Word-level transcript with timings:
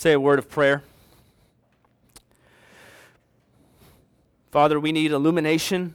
say 0.00 0.12
a 0.14 0.18
word 0.18 0.38
of 0.38 0.48
prayer. 0.48 0.82
Father, 4.50 4.80
we 4.80 4.92
need 4.92 5.12
illumination, 5.12 5.94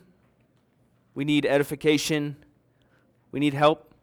we 1.15 1.25
need 1.25 1.43
edification, 1.43 2.35
we 3.31 3.39
need 3.39 3.55
help 3.55 3.95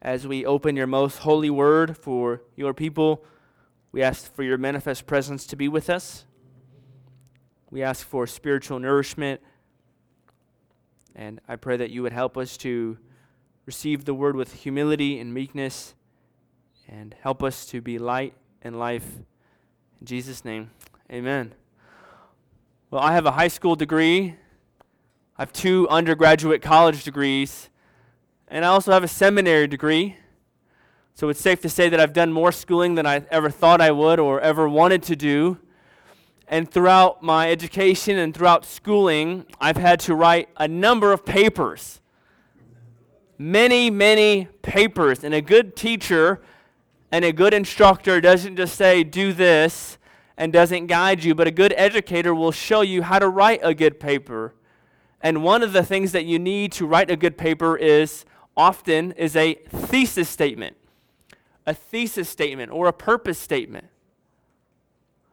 as 0.00 0.28
we 0.28 0.46
open 0.46 0.76
your 0.76 0.86
most 0.86 1.18
holy 1.18 1.50
word 1.50 1.98
for 1.98 2.42
your 2.54 2.72
people. 2.72 3.24
We 3.90 4.00
ask 4.00 4.32
for 4.32 4.44
your 4.44 4.58
manifest 4.58 5.08
presence 5.08 5.44
to 5.48 5.56
be 5.56 5.66
with 5.66 5.90
us. 5.90 6.24
We 7.72 7.82
ask 7.82 8.06
for 8.06 8.28
spiritual 8.28 8.78
nourishment. 8.78 9.40
And 11.16 11.40
I 11.48 11.56
pray 11.56 11.76
that 11.78 11.90
you 11.90 12.02
would 12.02 12.12
help 12.12 12.38
us 12.38 12.56
to 12.58 12.96
receive 13.66 14.04
the 14.04 14.14
word 14.14 14.36
with 14.36 14.54
humility 14.54 15.18
and 15.18 15.34
meekness 15.34 15.96
and 16.86 17.16
help 17.22 17.42
us 17.42 17.66
to 17.66 17.80
be 17.80 17.98
light 17.98 18.34
and 18.64 18.78
life. 18.78 19.06
In 20.00 20.06
Jesus' 20.06 20.44
name, 20.44 20.70
amen. 21.12 21.52
Well, 22.90 23.02
I 23.02 23.12
have 23.12 23.26
a 23.26 23.32
high 23.32 23.48
school 23.48 23.76
degree, 23.76 24.34
I 25.36 25.42
have 25.42 25.52
two 25.52 25.86
undergraduate 25.90 26.62
college 26.62 27.04
degrees, 27.04 27.68
and 28.48 28.64
I 28.64 28.68
also 28.68 28.92
have 28.92 29.04
a 29.04 29.08
seminary 29.08 29.66
degree. 29.66 30.16
So 31.14 31.28
it's 31.28 31.40
safe 31.40 31.60
to 31.60 31.68
say 31.68 31.88
that 31.90 32.00
I've 32.00 32.12
done 32.12 32.32
more 32.32 32.50
schooling 32.50 32.94
than 32.94 33.06
I 33.06 33.24
ever 33.30 33.50
thought 33.50 33.80
I 33.80 33.90
would 33.90 34.18
or 34.18 34.40
ever 34.40 34.68
wanted 34.68 35.02
to 35.04 35.16
do. 35.16 35.58
And 36.48 36.70
throughout 36.70 37.22
my 37.22 37.50
education 37.50 38.18
and 38.18 38.34
throughout 38.34 38.64
schooling, 38.64 39.46
I've 39.60 39.76
had 39.76 40.00
to 40.00 40.14
write 40.14 40.48
a 40.56 40.66
number 40.66 41.12
of 41.12 41.24
papers. 41.24 42.00
Many, 43.38 43.90
many 43.90 44.48
papers. 44.62 45.22
And 45.24 45.34
a 45.34 45.40
good 45.40 45.76
teacher 45.76 46.42
and 47.14 47.24
a 47.24 47.32
good 47.32 47.54
instructor 47.54 48.20
doesn't 48.20 48.56
just 48.56 48.74
say, 48.74 49.04
do 49.04 49.32
this, 49.32 49.98
and 50.36 50.52
doesn't 50.52 50.88
guide 50.88 51.22
you, 51.22 51.32
but 51.32 51.46
a 51.46 51.52
good 51.52 51.72
educator 51.76 52.34
will 52.34 52.50
show 52.50 52.80
you 52.80 53.02
how 53.02 53.20
to 53.20 53.28
write 53.28 53.60
a 53.62 53.72
good 53.72 54.00
paper. 54.00 54.52
And 55.20 55.44
one 55.44 55.62
of 55.62 55.72
the 55.72 55.84
things 55.84 56.10
that 56.10 56.24
you 56.24 56.40
need 56.40 56.72
to 56.72 56.86
write 56.88 57.12
a 57.12 57.16
good 57.16 57.38
paper 57.38 57.76
is 57.76 58.24
often 58.56 59.12
is 59.12 59.36
a 59.36 59.54
thesis 59.54 60.28
statement. 60.28 60.76
A 61.64 61.72
thesis 61.72 62.28
statement 62.28 62.72
or 62.72 62.88
a 62.88 62.92
purpose 62.92 63.38
statement. 63.38 63.86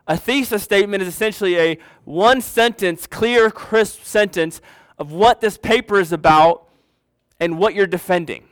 A 0.06 0.18
thesis 0.18 0.62
statement 0.62 1.02
is 1.02 1.10
essentially 1.10 1.58
a 1.58 1.80
one 2.04 2.42
sentence, 2.42 3.08
clear, 3.08 3.50
crisp 3.50 4.04
sentence 4.04 4.62
of 5.00 5.14
what 5.14 5.42
this 5.42 5.58
paper 5.58 6.00
is 6.00 6.12
about 6.12 6.70
and 7.40 7.58
what 7.58 7.74
you're 7.74 7.88
defending 7.88 8.44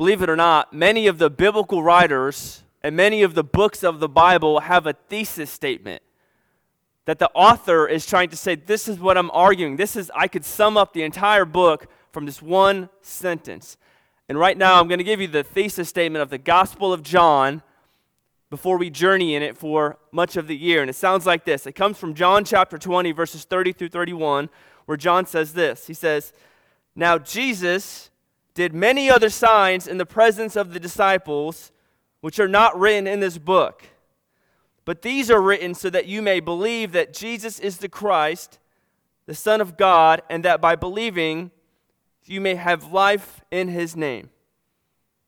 believe 0.00 0.22
it 0.22 0.30
or 0.30 0.36
not, 0.36 0.72
many 0.72 1.06
of 1.06 1.18
the 1.18 1.28
biblical 1.28 1.82
writers 1.82 2.62
and 2.82 2.96
many 2.96 3.22
of 3.22 3.34
the 3.34 3.44
books 3.44 3.84
of 3.84 4.00
the 4.00 4.08
Bible 4.08 4.60
have 4.60 4.86
a 4.86 4.94
thesis 4.94 5.50
statement 5.50 6.02
that 7.04 7.18
the 7.18 7.28
author 7.34 7.86
is 7.86 8.06
trying 8.06 8.30
to 8.30 8.36
say, 8.36 8.54
This 8.54 8.88
is 8.88 8.98
what 8.98 9.18
I'm 9.18 9.30
arguing. 9.32 9.76
This 9.76 9.96
is, 9.96 10.10
I 10.16 10.26
could 10.26 10.42
sum 10.42 10.78
up 10.78 10.94
the 10.94 11.02
entire 11.02 11.44
book 11.44 11.86
from 12.12 12.24
this 12.24 12.40
one 12.40 12.88
sentence. 13.02 13.76
And 14.26 14.38
right 14.38 14.56
now, 14.56 14.80
I'm 14.80 14.88
going 14.88 15.00
to 15.00 15.04
give 15.04 15.20
you 15.20 15.28
the 15.28 15.44
thesis 15.44 15.90
statement 15.90 16.22
of 16.22 16.30
the 16.30 16.38
Gospel 16.38 16.94
of 16.94 17.02
John 17.02 17.60
before 18.48 18.78
we 18.78 18.88
journey 18.88 19.34
in 19.34 19.42
it 19.42 19.54
for 19.54 19.98
much 20.12 20.38
of 20.38 20.46
the 20.46 20.56
year. 20.56 20.80
And 20.80 20.88
it 20.88 20.96
sounds 20.96 21.26
like 21.26 21.44
this 21.44 21.66
it 21.66 21.72
comes 21.72 21.98
from 21.98 22.14
John 22.14 22.46
chapter 22.46 22.78
20, 22.78 23.12
verses 23.12 23.44
30 23.44 23.72
through 23.72 23.90
31, 23.90 24.48
where 24.86 24.96
John 24.96 25.26
says 25.26 25.52
this 25.52 25.88
He 25.88 25.92
says, 25.92 26.32
Now 26.96 27.18
Jesus 27.18 28.10
did 28.54 28.74
many 28.74 29.10
other 29.10 29.30
signs 29.30 29.86
in 29.86 29.98
the 29.98 30.06
presence 30.06 30.56
of 30.56 30.72
the 30.72 30.80
disciples, 30.80 31.72
which 32.20 32.38
are 32.38 32.48
not 32.48 32.78
written 32.78 33.06
in 33.06 33.20
this 33.20 33.38
book. 33.38 33.84
But 34.84 35.02
these 35.02 35.30
are 35.30 35.40
written 35.40 35.74
so 35.74 35.90
that 35.90 36.06
you 36.06 36.22
may 36.22 36.40
believe 36.40 36.92
that 36.92 37.12
Jesus 37.12 37.58
is 37.60 37.78
the 37.78 37.88
Christ, 37.88 38.58
the 39.26 39.34
Son 39.34 39.60
of 39.60 39.76
God, 39.76 40.22
and 40.28 40.44
that 40.44 40.60
by 40.60 40.74
believing 40.76 41.50
you 42.24 42.40
may 42.40 42.54
have 42.54 42.92
life 42.92 43.40
in 43.50 43.68
his 43.68 43.96
name. 43.96 44.30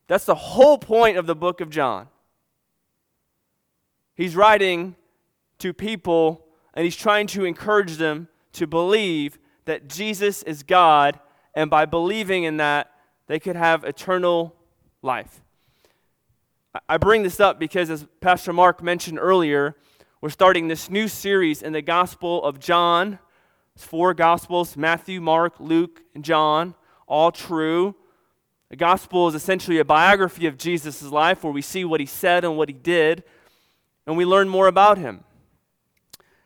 That's 0.07 0.25
the 0.25 0.35
whole 0.35 0.79
point 0.79 1.17
of 1.17 1.27
the 1.27 1.35
book 1.35 1.61
of 1.61 1.71
John. 1.71 2.09
He's 4.15 4.37
writing 4.37 4.95
to 5.59 5.73
people 5.73 6.47
and 6.75 6.85
he's 6.85 6.97
trying 6.97 7.27
to 7.29 7.45
encourage 7.45 7.97
them 7.97 8.29
to 8.53 8.67
believe 8.67 9.39
that 9.65 9.89
Jesus 9.89 10.43
is 10.43 10.63
God, 10.63 11.19
and 11.55 11.71
by 11.71 11.85
believing 11.85 12.45
in 12.45 12.57
that, 12.57 12.92
they 13.33 13.41
could 13.41 13.57
have 13.57 13.83
eternal 13.85 14.55
life. 15.01 15.41
I 16.87 16.99
bring 16.99 17.23
this 17.23 17.41
up 17.41 17.59
because, 17.59 17.89
as 17.89 18.07
Pastor 18.21 18.53
Mark 18.53 18.83
mentioned 18.83 19.19
earlier, 19.19 19.75
we're 20.21 20.29
starting 20.29 20.69
this 20.69 20.91
new 20.91 21.09
series 21.09 21.63
in 21.63 21.73
the 21.73 21.81
Gospel 21.81 22.45
of 22.45 22.61
John. 22.61 23.19
It's 23.75 23.87
four 23.87 24.13
Gospels 24.13 24.77
Matthew, 24.77 25.19
Mark, 25.19 25.55
Luke, 25.61 26.03
and 26.15 26.23
John, 26.23 26.75
all 27.07 27.33
true. 27.33 27.95
The 28.69 28.77
Gospel 28.77 29.29
is 29.29 29.35
essentially 29.35 29.79
a 29.79 29.85
biography 29.87 30.47
of 30.47 30.59
Jesus' 30.59 31.03
life 31.03 31.43
where 31.43 31.55
we 31.55 31.63
see 31.63 31.87
what 31.87 32.01
he 32.01 32.07
said 32.07 32.45
and 32.45 32.59
what 32.59 32.69
he 32.69 32.75
did, 32.75 33.25
and 34.07 34.19
we 34.19 34.27
learn 34.27 34.51
more 34.51 34.67
about 34.67 34.99
him. 34.99 35.25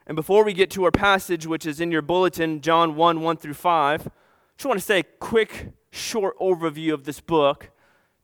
And 0.06 0.14
before 0.14 0.44
we 0.44 0.52
get 0.52 0.70
to 0.70 0.84
our 0.84 0.92
passage, 0.92 1.48
which 1.48 1.66
is 1.66 1.80
in 1.80 1.90
your 1.90 2.02
bulletin, 2.02 2.60
John 2.60 2.94
1 2.94 3.22
1 3.22 3.36
through 3.38 3.54
5, 3.54 4.06
I 4.06 4.10
just 4.56 4.68
want 4.68 4.78
to 4.78 4.86
say 4.86 5.00
a 5.00 5.02
quick 5.02 5.72
short 5.96 6.38
overview 6.38 6.92
of 6.92 7.04
this 7.04 7.20
book 7.20 7.70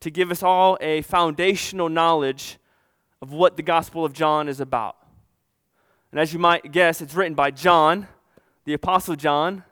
to 0.00 0.10
give 0.10 0.31
us 0.31 0.43
all 0.43 0.78
a 0.81 1.03
foundational 1.03 1.88
knowledge 1.88 2.59
of 3.21 3.33
what 3.33 3.56
the 3.56 3.62
Gospel 3.62 4.05
of 4.05 4.12
John 4.12 4.49
is 4.49 4.60
about. 4.60 4.97
And 6.10 6.21
as 6.21 6.33
you 6.33 6.38
might 6.38 6.71
guess, 6.72 7.00
it's 7.00 7.15
written 7.15 7.34
by 7.34 7.50
John, 7.50 8.06
the 8.65 8.75
Apostle 8.75 9.16
John. 9.16 9.65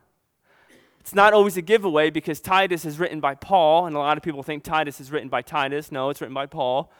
It's 1.00 1.15
not 1.15 1.33
always 1.33 1.56
a 1.56 1.62
giveaway 1.62 2.11
because 2.11 2.41
Titus 2.41 2.84
is 2.84 2.99
written 2.99 3.21
by 3.21 3.34
Paul, 3.34 3.87
and 3.87 3.97
a 3.97 3.99
lot 3.99 4.17
of 4.17 4.22
people 4.22 4.43
think 4.43 4.62
Titus 4.62 5.00
is 5.00 5.11
written 5.11 5.28
by 5.28 5.43
Titus. 5.43 5.93
No, 5.93 6.11
it's 6.11 6.21
written 6.21 6.34
by 6.34 6.47
Paul. 6.47 6.93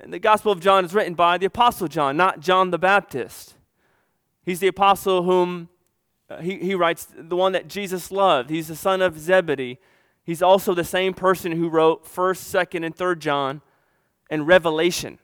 And 0.00 0.12
the 0.12 0.18
Gospel 0.18 0.52
of 0.52 0.60
John 0.60 0.84
is 0.84 0.94
written 0.94 1.14
by 1.14 1.38
the 1.38 1.46
Apostle 1.46 1.88
John, 1.88 2.16
not 2.16 2.40
John 2.40 2.70
the 2.70 2.78
Baptist. 2.78 3.54
He's 4.44 4.60
the 4.60 4.68
apostle 4.68 5.24
whom 5.24 5.68
uh, 6.30 6.40
he, 6.40 6.56
he 6.56 6.74
writes, 6.74 7.06
the 7.14 7.36
one 7.36 7.52
that 7.52 7.68
Jesus 7.68 8.10
loved. 8.10 8.48
He's 8.48 8.68
the 8.68 8.76
son 8.76 9.02
of 9.02 9.18
Zebedee. 9.18 9.78
He's 10.28 10.42
also 10.42 10.74
the 10.74 10.84
same 10.84 11.14
person 11.14 11.52
who 11.52 11.70
wrote 11.70 12.04
1st, 12.04 12.66
2nd, 12.66 12.84
and 12.84 12.94
3rd 12.94 13.18
John 13.20 13.62
and 14.28 14.46
Revelation. 14.46 15.18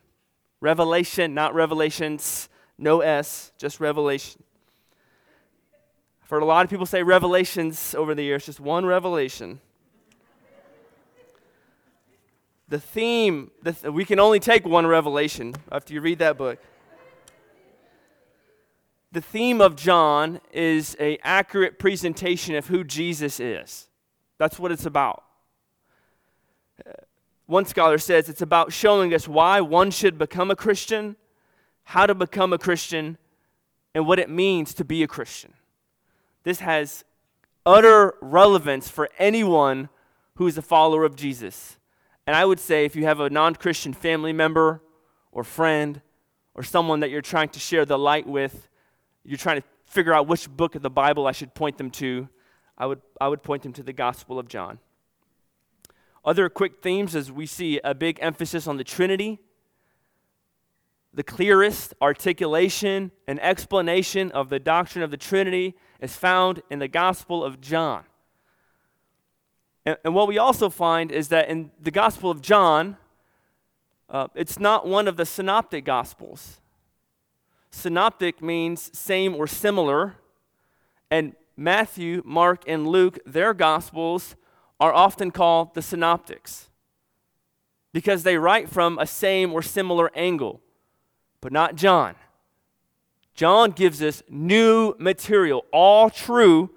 Revelation, 0.63 1.35
not 1.35 1.55
Revelations, 1.55 2.49
no 2.79 3.03
S, 3.03 3.53
just 3.59 3.81
Revelation. 3.81 4.43
I've 6.23 6.31
heard 6.31 6.43
a 6.43 6.47
lot 6.47 6.65
of 6.65 6.71
people 6.71 6.87
say 6.87 7.03
Revelations 7.03 7.95
over 7.95 8.15
the 8.15 8.23
years, 8.23 8.47
just 8.47 8.61
one 8.61 8.87
revelation. 8.87 9.61
the 12.69 12.81
theme, 12.81 13.51
the, 13.63 13.93
we 13.93 14.07
can 14.07 14.19
only 14.19 14.41
take 14.41 14.65
one 14.65 14.87
revelation 14.87 15.55
after 15.71 15.93
you 15.93 16.01
read 16.01 16.21
that 16.21 16.39
book. 16.39 16.59
The 19.13 19.21
theme 19.21 19.61
of 19.61 19.77
John 19.77 20.41
is 20.51 20.97
a 20.99 21.19
accurate 21.23 21.79
presentation 21.79 22.55
of 22.55 22.69
who 22.69 22.85
Jesus 22.85 23.39
is. 23.39 23.89
That's 24.45 24.59
what 24.59 24.73
it's 24.73 24.85
about. 24.85 25.25
One 27.47 27.65
scholar 27.65 27.97
says 27.97 28.29
it's 28.29 28.43
about 28.43 28.75
showing 28.75 29.15
us 29.15 29.27
why 29.27 29.63
one 29.63 29.91
should 29.91 30.19
become 30.19 30.51
a 30.51 30.55
Christian, 30.55 31.17
how 31.85 32.05
to 32.05 32.15
become 32.15 32.53
a 32.53 32.59
Christian, 32.59 33.17
and 33.95 34.07
what 34.07 34.19
it 34.19 34.29
means 34.29 34.75
to 34.75 34.85
be 34.85 35.03
a 35.03 35.07
Christian. 35.07 35.55
This 36.43 36.61
has 36.61 37.05
utter 37.65 38.17
relevance 38.21 38.91
for 38.91 39.09
anyone 39.19 39.89
who 40.35 40.47
is 40.47 40.59
a 40.59 40.63
follower 40.63 41.05
of 41.05 41.17
Jesus. 41.17 41.79
And 42.27 42.37
I 42.37 42.45
would 42.45 42.61
say 42.61 42.85
if 42.85 42.95
you 42.95 43.05
have 43.05 43.21
a 43.21 43.31
non 43.31 43.55
Christian 43.55 43.95
family 43.95 44.35
member 44.35 44.83
or 45.33 45.43
friend 45.43 46.03
or 46.55 46.63
someone 46.63 47.01
that 47.01 47.09
you're 47.09 47.23
trying 47.23 47.49
to 47.49 47.59
share 47.59 47.87
the 47.87 47.99
light 47.99 48.27
with, 48.27 48.69
you're 49.25 49.39
trying 49.39 49.63
to 49.63 49.67
figure 49.87 50.13
out 50.13 50.27
which 50.27 50.51
book 50.51 50.75
of 50.75 50.83
the 50.83 50.91
Bible 50.91 51.27
I 51.27 51.33
should 51.33 51.55
point 51.55 51.79
them 51.79 51.91
to, 51.93 52.29
I 52.77 52.87
would, 52.87 53.01
I 53.21 53.29
would 53.29 53.43
point 53.43 53.63
them 53.63 53.73
to 53.75 53.83
the 53.83 53.93
Gospel 53.93 54.39
of 54.39 54.49
John. 54.49 54.79
Other 56.25 56.49
quick 56.49 56.83
themes 56.83 57.15
as 57.15 57.31
we 57.31 57.47
see 57.47 57.81
a 57.85 57.95
big 57.95 58.19
emphasis 58.21 58.67
on 58.67 58.77
the 58.77 58.85
Trinity. 58.85 59.39
The 61.13 61.23
clearest 61.23 61.95
articulation 62.03 63.13
and 63.29 63.41
explanation 63.41 64.33
of 64.33 64.49
the 64.49 64.59
doctrine 64.59 65.05
of 65.05 65.11
the 65.11 65.17
Trinity 65.17 65.75
is 66.01 66.17
found 66.17 66.63
in 66.71 66.79
the 66.79 66.89
Gospel 66.89 67.45
of 67.45 67.61
John. 67.61 68.05
And, 69.87 69.97
and 70.05 70.15
what 70.15 70.27
we 70.27 70.39
also 70.39 70.71
find 70.71 71.13
is 71.13 71.29
that 71.29 71.49
in 71.49 71.71
the 71.81 71.91
Gospel 71.91 72.31
of 72.31 72.41
John, 72.41 72.97
uh, 74.09 74.29
it's 74.35 74.59
not 74.59 74.87
one 74.87 75.07
of 75.07 75.17
the 75.17 75.27
synoptic 75.27 75.85
Gospels. 75.85 76.61
Synoptic 77.71 78.41
means 78.43 78.97
same 78.97 79.35
or 79.35 79.47
similar, 79.47 80.17
and 81.11 81.35
Matthew, 81.57 82.23
Mark, 82.25 82.65
and 82.67 82.87
Luke, 82.87 83.19
their 83.25 83.55
gospels 83.55 84.37
are 84.81 84.93
often 84.93 85.31
called 85.31 85.75
the 85.75 85.83
synoptics. 85.83 86.71
because 87.95 88.25
they 88.25 88.37
write 88.37 88.69
from 88.69 88.99
a 88.99 89.07
same 89.07 89.53
or 89.53 89.63
similar 89.63 90.11
angle, 90.17 90.61
but 91.41 91.53
not 91.53 91.77
John. 91.77 92.17
John 93.35 93.71
gives 93.71 94.03
us 94.03 94.21
new 94.29 94.95
material, 94.99 95.65
all 95.73 96.11
true, 96.11 96.71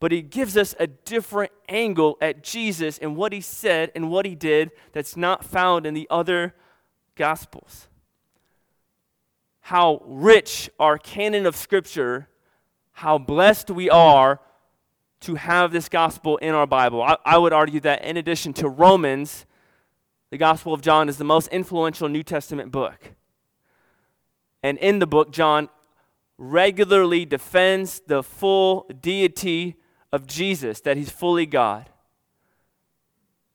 but 0.00 0.10
he 0.10 0.20
gives 0.20 0.56
us 0.56 0.74
a 0.80 0.88
different 0.88 1.52
angle 1.68 2.18
at 2.20 2.42
Jesus 2.42 2.98
and 2.98 3.14
what 3.14 3.32
he 3.32 3.40
said 3.40 3.92
and 3.94 4.10
what 4.10 4.26
he 4.26 4.34
did 4.34 4.72
that's 4.92 5.16
not 5.16 5.44
found 5.44 5.86
in 5.86 5.94
the 5.94 6.08
other 6.10 6.52
gospels. 7.14 7.86
How 9.60 10.02
rich 10.04 10.68
our 10.80 10.98
canon 10.98 11.46
of 11.46 11.54
Scripture, 11.54 12.28
how 12.92 13.18
blessed 13.18 13.70
we 13.70 13.90
are 13.90 14.40
to 15.20 15.36
have 15.36 15.72
this 15.72 15.88
gospel 15.88 16.36
in 16.38 16.54
our 16.54 16.66
Bible. 16.66 17.02
I, 17.02 17.16
I 17.24 17.38
would 17.38 17.52
argue 17.52 17.80
that 17.80 18.04
in 18.04 18.16
addition 18.16 18.52
to 18.54 18.68
Romans, 18.68 19.46
the 20.30 20.38
Gospel 20.38 20.72
of 20.72 20.80
John 20.80 21.08
is 21.08 21.18
the 21.18 21.24
most 21.24 21.48
influential 21.48 22.08
New 22.08 22.22
Testament 22.22 22.72
book. 22.72 23.12
And 24.62 24.78
in 24.78 24.98
the 24.98 25.06
book, 25.06 25.30
John 25.32 25.68
regularly 26.38 27.24
defends 27.24 28.00
the 28.06 28.22
full 28.22 28.86
deity 29.00 29.76
of 30.12 30.26
Jesus, 30.26 30.80
that 30.80 30.96
he's 30.96 31.10
fully 31.10 31.46
God. 31.46 31.88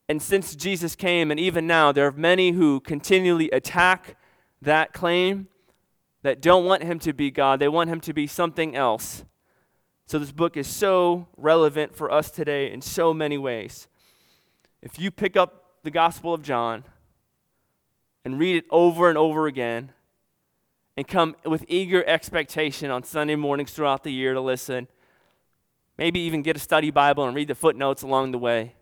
And 0.10 0.22
since 0.22 0.56
Jesus 0.56 0.96
came, 0.96 1.32
and 1.32 1.40
even 1.40 1.68
now, 1.68 1.92
there 1.92 2.08
are 2.08 2.12
many 2.12 2.52
who 2.52 2.80
continually 2.80 3.50
attack 3.52 4.16
that 4.62 4.94
claim 4.94 5.48
that 6.28 6.42
don't 6.42 6.66
want 6.66 6.84
him 6.84 7.00
to 7.00 7.14
be 7.14 7.32
God. 7.32 7.62
They 7.62 7.70
want 7.70 7.90
him 7.90 8.02
to 8.02 8.12
be 8.12 8.28
something 8.28 8.76
else. 8.76 9.24
So, 10.08 10.20
this 10.20 10.34
book 10.34 10.58
is 10.58 10.68
so 10.68 11.30
relevant 11.38 11.96
for 11.96 12.12
us 12.12 12.30
today 12.32 12.70
in 12.70 12.82
so 12.82 13.14
many 13.14 13.38
ways. 13.38 13.88
If 14.82 15.00
you 15.00 15.10
pick 15.10 15.38
up 15.38 15.78
the 15.84 15.90
Gospel 15.90 16.34
of 16.34 16.42
John 16.42 16.84
and 18.26 18.38
read 18.38 18.58
it 18.58 18.66
over 18.70 19.08
and 19.08 19.18
over 19.18 19.48
again, 19.48 19.94
and 20.98 21.08
come 21.08 21.38
with 21.46 21.64
eager 21.70 22.04
expectation 22.06 22.92
on 22.92 23.04
Sunday 23.04 23.36
mornings 23.36 23.72
throughout 23.72 24.04
the 24.04 24.12
year 24.12 24.34
to 24.34 24.42
listen, 24.42 24.90
maybe 25.98 26.20
even 26.20 26.42
get 26.42 26.58
a 26.58 26.60
study 26.60 26.92
Bible 26.92 27.24
and 27.24 27.38
read 27.38 27.48
the 27.48 27.56
footnotes 27.56 28.02
along 28.02 28.34
the 28.34 28.38
way, 28.38 28.76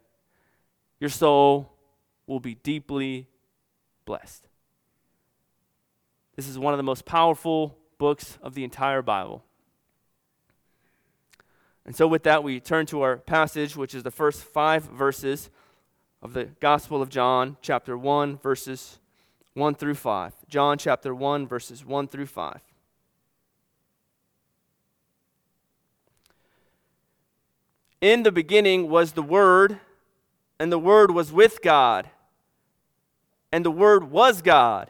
your 1.00 1.12
soul 1.12 1.72
will 2.26 2.40
be 2.40 2.56
deeply 2.56 3.28
blessed. 4.04 4.45
This 6.36 6.48
is 6.48 6.60
one 6.60 6.74
of 6.74 6.78
the 6.78 6.84
most 6.84 7.06
powerful 7.06 7.78
books 7.98 8.38
of 8.42 8.56
the 8.56 8.64
entire 8.64 9.02
Bible. 9.02 9.44
And 11.86 11.96
so, 11.96 12.08
with 12.08 12.24
that, 12.24 12.44
we 12.44 12.60
turn 12.60 12.86
to 12.88 13.02
our 13.02 13.18
passage, 13.18 13.76
which 13.76 13.94
is 13.94 14.04
the 14.04 14.12
first 14.12 14.44
five 14.44 14.84
verses 14.84 15.50
of 16.22 16.34
the 16.34 16.46
Gospel 16.60 17.02
of 17.02 17.10
John, 17.10 17.58
chapter 17.62 17.98
1, 17.98 18.38
verses 18.40 19.00
1 19.54 19.76
through 19.76 19.94
5. 19.94 20.34
John 20.50 20.78
chapter 20.78 21.14
1, 21.14 21.48
verses 21.48 21.86
1 21.86 22.08
through 22.08 22.26
5. 22.26 22.62
In 28.02 28.24
the 28.24 28.32
beginning 28.32 28.90
was 28.90 29.14
the 29.14 29.24
Word, 29.24 29.80
and 30.60 30.72
the 30.72 30.80
Word 30.80 31.12
was 31.12 31.32
with 31.32 31.62
God, 31.62 32.10
and 33.52 33.64
the 33.64 33.72
Word 33.72 34.12
was 34.12 34.42
God. 34.42 34.90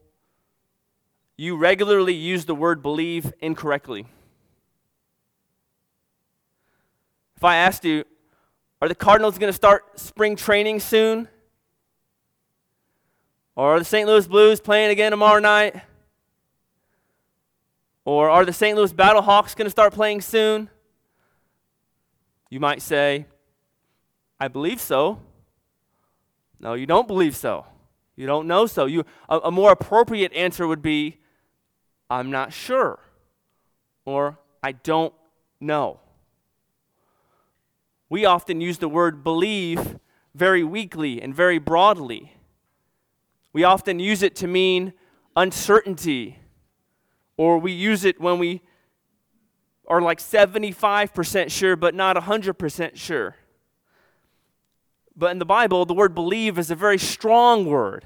you 1.41 1.55
regularly 1.55 2.13
use 2.13 2.45
the 2.45 2.53
word 2.53 2.83
believe 2.83 3.33
incorrectly. 3.39 4.05
If 7.35 7.43
I 7.43 7.55
asked 7.55 7.83
you, 7.83 8.03
are 8.79 8.87
the 8.87 8.93
Cardinals 8.93 9.39
going 9.39 9.49
to 9.49 9.55
start 9.55 9.99
spring 9.99 10.35
training 10.35 10.81
soon? 10.81 11.27
Or 13.55 13.75
are 13.75 13.79
the 13.79 13.85
St. 13.85 14.07
Louis 14.07 14.27
Blues 14.27 14.61
playing 14.61 14.91
again 14.91 15.09
tomorrow 15.09 15.39
night? 15.39 15.81
Or 18.05 18.29
are 18.29 18.45
the 18.45 18.53
St. 18.53 18.77
Louis 18.77 18.93
Battlehawks 18.93 19.55
going 19.55 19.65
to 19.65 19.71
start 19.71 19.93
playing 19.93 20.21
soon? 20.21 20.69
You 22.51 22.59
might 22.59 22.83
say, 22.83 23.25
I 24.39 24.47
believe 24.47 24.79
so. 24.79 25.19
No, 26.59 26.75
you 26.75 26.85
don't 26.85 27.07
believe 27.07 27.35
so. 27.35 27.65
You 28.15 28.27
don't 28.27 28.45
know 28.45 28.67
so. 28.67 28.85
You, 28.85 29.05
a, 29.27 29.39
a 29.45 29.51
more 29.51 29.71
appropriate 29.71 30.33
answer 30.33 30.67
would 30.67 30.83
be, 30.83 31.17
I'm 32.11 32.29
not 32.29 32.51
sure. 32.51 32.99
Or 34.03 34.37
I 34.61 34.73
don't 34.73 35.13
know. 35.61 36.01
We 38.09 38.25
often 38.25 38.59
use 38.59 38.79
the 38.79 38.89
word 38.89 39.23
believe 39.23 39.97
very 40.35 40.61
weakly 40.63 41.21
and 41.21 41.33
very 41.33 41.57
broadly. 41.57 42.33
We 43.53 43.63
often 43.63 43.99
use 43.99 44.23
it 44.23 44.35
to 44.37 44.47
mean 44.47 44.91
uncertainty, 45.37 46.39
or 47.37 47.57
we 47.57 47.71
use 47.71 48.03
it 48.03 48.19
when 48.19 48.37
we 48.37 48.61
are 49.87 50.01
like 50.01 50.19
75% 50.19 51.49
sure 51.49 51.77
but 51.77 51.95
not 51.95 52.17
100% 52.17 52.95
sure. 52.97 53.37
But 55.15 55.31
in 55.31 55.39
the 55.39 55.45
Bible, 55.45 55.85
the 55.85 55.93
word 55.93 56.13
believe 56.13 56.59
is 56.59 56.71
a 56.71 56.75
very 56.75 56.97
strong 56.97 57.65
word. 57.65 58.05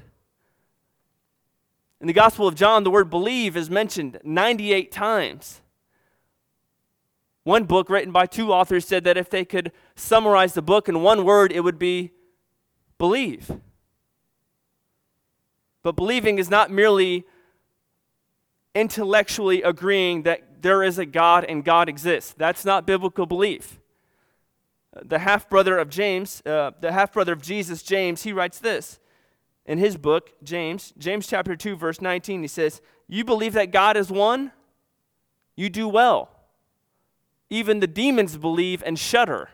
In 2.00 2.06
the 2.06 2.12
Gospel 2.12 2.46
of 2.46 2.54
John, 2.54 2.84
the 2.84 2.90
word 2.90 3.08
believe 3.08 3.56
is 3.56 3.70
mentioned 3.70 4.18
98 4.22 4.92
times. 4.92 5.62
One 7.44 7.64
book 7.64 7.88
written 7.88 8.12
by 8.12 8.26
two 8.26 8.52
authors 8.52 8.86
said 8.86 9.04
that 9.04 9.16
if 9.16 9.30
they 9.30 9.44
could 9.44 9.72
summarize 9.94 10.54
the 10.54 10.62
book 10.62 10.88
in 10.88 11.02
one 11.02 11.24
word, 11.24 11.52
it 11.52 11.60
would 11.60 11.78
be 11.78 12.10
believe. 12.98 13.50
But 15.82 15.92
believing 15.92 16.38
is 16.38 16.50
not 16.50 16.70
merely 16.70 17.24
intellectually 18.74 19.62
agreeing 19.62 20.24
that 20.24 20.62
there 20.62 20.82
is 20.82 20.98
a 20.98 21.06
God 21.06 21.44
and 21.44 21.64
God 21.64 21.88
exists. 21.88 22.34
That's 22.36 22.64
not 22.64 22.86
biblical 22.86 23.24
belief. 23.24 23.78
The 25.00 25.20
half 25.20 25.48
brother 25.48 25.78
of 25.78 25.88
James, 25.88 26.42
uh, 26.44 26.72
the 26.80 26.92
half 26.92 27.12
brother 27.12 27.32
of 27.32 27.42
Jesus, 27.42 27.82
James, 27.82 28.24
he 28.24 28.32
writes 28.32 28.58
this 28.58 28.98
in 29.66 29.78
his 29.78 29.96
book, 29.96 30.32
James, 30.42 30.92
James 30.96 31.26
chapter 31.26 31.56
2, 31.56 31.76
verse 31.76 32.00
19. 32.00 32.42
He 32.42 32.48
says, 32.48 32.80
You 33.08 33.24
believe 33.24 33.52
that 33.54 33.72
God 33.72 33.96
is 33.96 34.10
one? 34.10 34.52
You 35.56 35.68
do 35.68 35.88
well. 35.88 36.30
Even 37.50 37.80
the 37.80 37.86
demons 37.86 38.36
believe 38.36 38.82
and 38.86 38.98
shudder. 38.98 39.50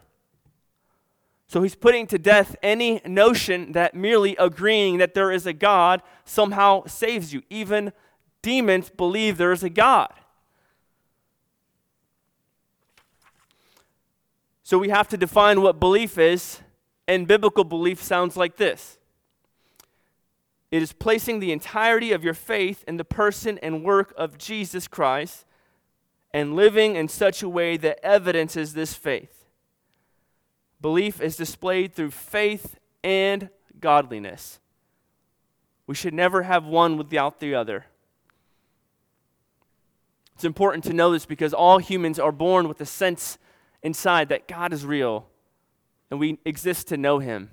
So 1.47 1.63
he's 1.63 1.75
putting 1.75 2.07
to 2.09 2.19
death 2.19 2.57
any 2.63 3.01
notion 3.05 3.73
that 3.73 3.95
merely 3.95 4.37
agreeing 4.37 4.99
that 4.99 5.15
there 5.15 5.31
is 5.31 5.47
a 5.47 5.53
God 5.53 6.03
somehow 6.25 6.87
saves 6.87 7.33
you. 7.33 7.43
Even 7.51 7.93
demons 8.41 8.91
believe 8.91 9.37
there 9.37 9.53
is 9.53 9.63
a 9.63 9.71
God. 9.71 10.13
So 14.63 14.79
we 14.79 14.89
have 14.89 15.09
to 15.09 15.19
define 15.19 15.61
what 15.61 15.79
belief 15.79 16.17
is, 16.17 16.61
and 17.07 17.29
biblical 17.29 17.65
belief 17.65 18.03
sounds 18.03 18.37
like 18.37 18.57
this 18.57 18.99
it 20.73 20.83
is 20.83 20.95
placing 20.95 21.39
the 21.39 21.53
entirety 21.53 22.13
of 22.13 22.25
your 22.25 22.33
faith 22.33 22.83
in 22.89 22.97
the 22.97 23.05
person 23.05 23.59
and 23.59 23.85
work 23.85 24.15
of 24.17 24.39
Jesus 24.39 24.89
Christ 24.89 25.45
and 26.33 26.57
living 26.57 26.97
in 26.97 27.09
such 27.09 27.43
a 27.43 27.49
way 27.49 27.77
that 27.77 28.03
evidences 28.03 28.73
this 28.73 28.95
faith. 28.95 29.45
Belief 30.81 31.21
is 31.21 31.37
displayed 31.37 31.95
through 31.95 32.11
faith 32.11 32.79
and 33.05 33.51
godliness. 33.81 34.61
We 35.87 35.95
should 35.95 36.15
never 36.15 36.45
have 36.45 36.65
one 36.65 36.97
without 36.97 37.39
the 37.39 37.55
other. 37.55 37.85
It's 40.35 40.45
important 40.45 40.85
to 40.85 40.95
know 40.95 41.13
this 41.13 41.27
because 41.27 41.53
all 41.53 41.79
humans 41.79 42.19
are 42.19 42.33
born 42.33 42.67
with 42.67 42.81
a 42.81 42.87
sense 42.87 43.37
inside 43.83 44.31
that 44.31 44.49
God 44.49 44.73
is 44.73 44.87
real 44.87 45.29
and 46.11 46.19
we 46.19 46.39
exist 46.47 46.89
to 46.89 46.97
know 46.97 47.19
Him. 47.19 47.51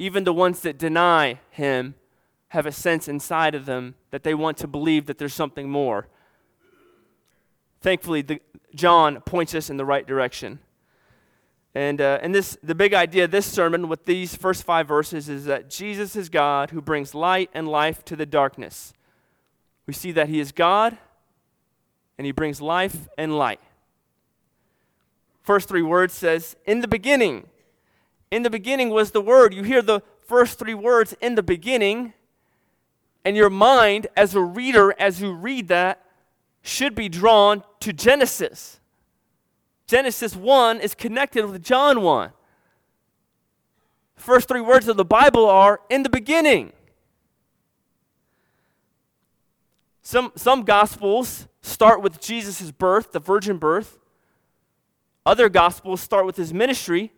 Even 0.00 0.24
the 0.24 0.32
ones 0.32 0.60
that 0.60 0.78
deny 0.78 1.38
Him 1.50 1.94
have 2.48 2.64
a 2.64 2.72
sense 2.72 3.06
inside 3.06 3.54
of 3.54 3.66
them 3.66 3.96
that 4.10 4.22
they 4.22 4.32
want 4.32 4.56
to 4.56 4.66
believe 4.66 5.04
that 5.04 5.18
there's 5.18 5.34
something 5.34 5.68
more. 5.68 6.08
Thankfully, 7.82 8.22
the, 8.22 8.40
John 8.74 9.20
points 9.20 9.54
us 9.54 9.68
in 9.68 9.76
the 9.76 9.84
right 9.84 10.06
direction. 10.06 10.58
And, 11.74 12.00
uh, 12.00 12.18
and 12.22 12.34
this, 12.34 12.56
the 12.62 12.74
big 12.74 12.94
idea 12.94 13.24
of 13.24 13.30
this 13.30 13.44
sermon 13.44 13.90
with 13.90 14.06
these 14.06 14.34
first 14.34 14.64
five 14.64 14.88
verses 14.88 15.28
is 15.28 15.44
that 15.44 15.68
Jesus 15.68 16.16
is 16.16 16.30
God 16.30 16.70
who 16.70 16.80
brings 16.80 17.14
light 17.14 17.50
and 17.52 17.68
life 17.68 18.02
to 18.06 18.16
the 18.16 18.24
darkness. 18.24 18.94
We 19.86 19.92
see 19.92 20.12
that 20.12 20.30
He 20.30 20.40
is 20.40 20.50
God 20.50 20.96
and 22.16 22.24
He 22.24 22.32
brings 22.32 22.62
life 22.62 23.06
and 23.18 23.36
light. 23.36 23.60
First 25.42 25.68
three 25.68 25.82
words 25.82 26.14
says, 26.14 26.56
In 26.64 26.80
the 26.80 26.88
beginning. 26.88 27.49
In 28.30 28.42
the 28.42 28.50
beginning 28.50 28.90
was 28.90 29.10
the 29.10 29.20
Word. 29.20 29.52
You 29.52 29.62
hear 29.62 29.82
the 29.82 30.02
first 30.26 30.58
three 30.58 30.74
words, 30.74 31.14
in 31.20 31.34
the 31.34 31.42
beginning, 31.42 32.12
and 33.24 33.36
your 33.36 33.50
mind, 33.50 34.06
as 34.16 34.34
a 34.34 34.40
reader, 34.40 34.94
as 34.98 35.20
you 35.20 35.32
read 35.32 35.68
that, 35.68 36.04
should 36.62 36.94
be 36.94 37.08
drawn 37.08 37.64
to 37.80 37.92
Genesis. 37.92 38.80
Genesis 39.86 40.36
1 40.36 40.80
is 40.80 40.94
connected 40.94 41.44
with 41.46 41.62
John 41.64 42.02
1. 42.02 42.30
The 44.14 44.22
first 44.22 44.46
three 44.46 44.60
words 44.60 44.86
of 44.86 44.96
the 44.96 45.04
Bible 45.04 45.48
are 45.48 45.80
in 45.90 46.04
the 46.04 46.08
beginning. 46.08 46.72
Some, 50.02 50.32
some 50.36 50.62
gospels 50.62 51.48
start 51.62 52.02
with 52.02 52.20
Jesus' 52.20 52.70
birth, 52.70 53.12
the 53.12 53.18
virgin 53.18 53.58
birth. 53.58 53.98
Other 55.26 55.48
gospels 55.48 56.00
start 56.00 56.26
with 56.26 56.36
his 56.36 56.54
ministry. 56.54 57.12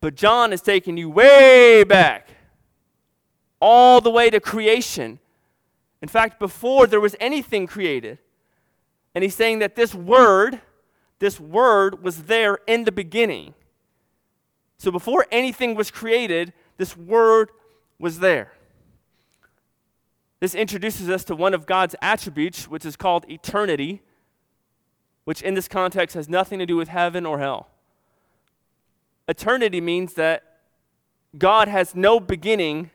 But 0.00 0.14
John 0.14 0.52
is 0.52 0.62
taking 0.62 0.96
you 0.96 1.10
way 1.10 1.84
back, 1.84 2.30
all 3.60 4.00
the 4.00 4.10
way 4.10 4.30
to 4.30 4.40
creation. 4.40 5.18
In 6.00 6.08
fact, 6.08 6.38
before 6.38 6.86
there 6.86 7.00
was 7.00 7.14
anything 7.20 7.66
created. 7.66 8.18
And 9.14 9.22
he's 9.22 9.34
saying 9.34 9.58
that 9.58 9.76
this 9.76 9.94
word, 9.94 10.60
this 11.18 11.38
word 11.38 12.02
was 12.02 12.24
there 12.24 12.58
in 12.66 12.84
the 12.84 12.92
beginning. 12.92 13.54
So 14.78 14.90
before 14.90 15.26
anything 15.30 15.74
was 15.74 15.90
created, 15.90 16.54
this 16.78 16.96
word 16.96 17.50
was 17.98 18.20
there. 18.20 18.52
This 20.40 20.54
introduces 20.54 21.10
us 21.10 21.22
to 21.24 21.36
one 21.36 21.52
of 21.52 21.66
God's 21.66 21.94
attributes, 22.00 22.66
which 22.66 22.86
is 22.86 22.96
called 22.96 23.26
eternity, 23.28 24.00
which 25.24 25.42
in 25.42 25.52
this 25.52 25.68
context 25.68 26.14
has 26.16 26.30
nothing 26.30 26.58
to 26.58 26.64
do 26.64 26.76
with 26.76 26.88
heaven 26.88 27.26
or 27.26 27.38
hell. 27.38 27.68
Eternity 29.30 29.80
means 29.80 30.14
that 30.14 30.42
God 31.38 31.68
has 31.68 31.94
no 31.94 32.18
beginning 32.18 32.90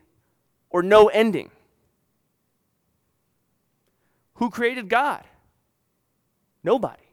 or 0.70 0.84
no 0.84 1.08
ending. 1.08 1.50
Who 4.36 4.50
created 4.50 4.90
God? 4.90 5.24
Nobody. 6.62 7.04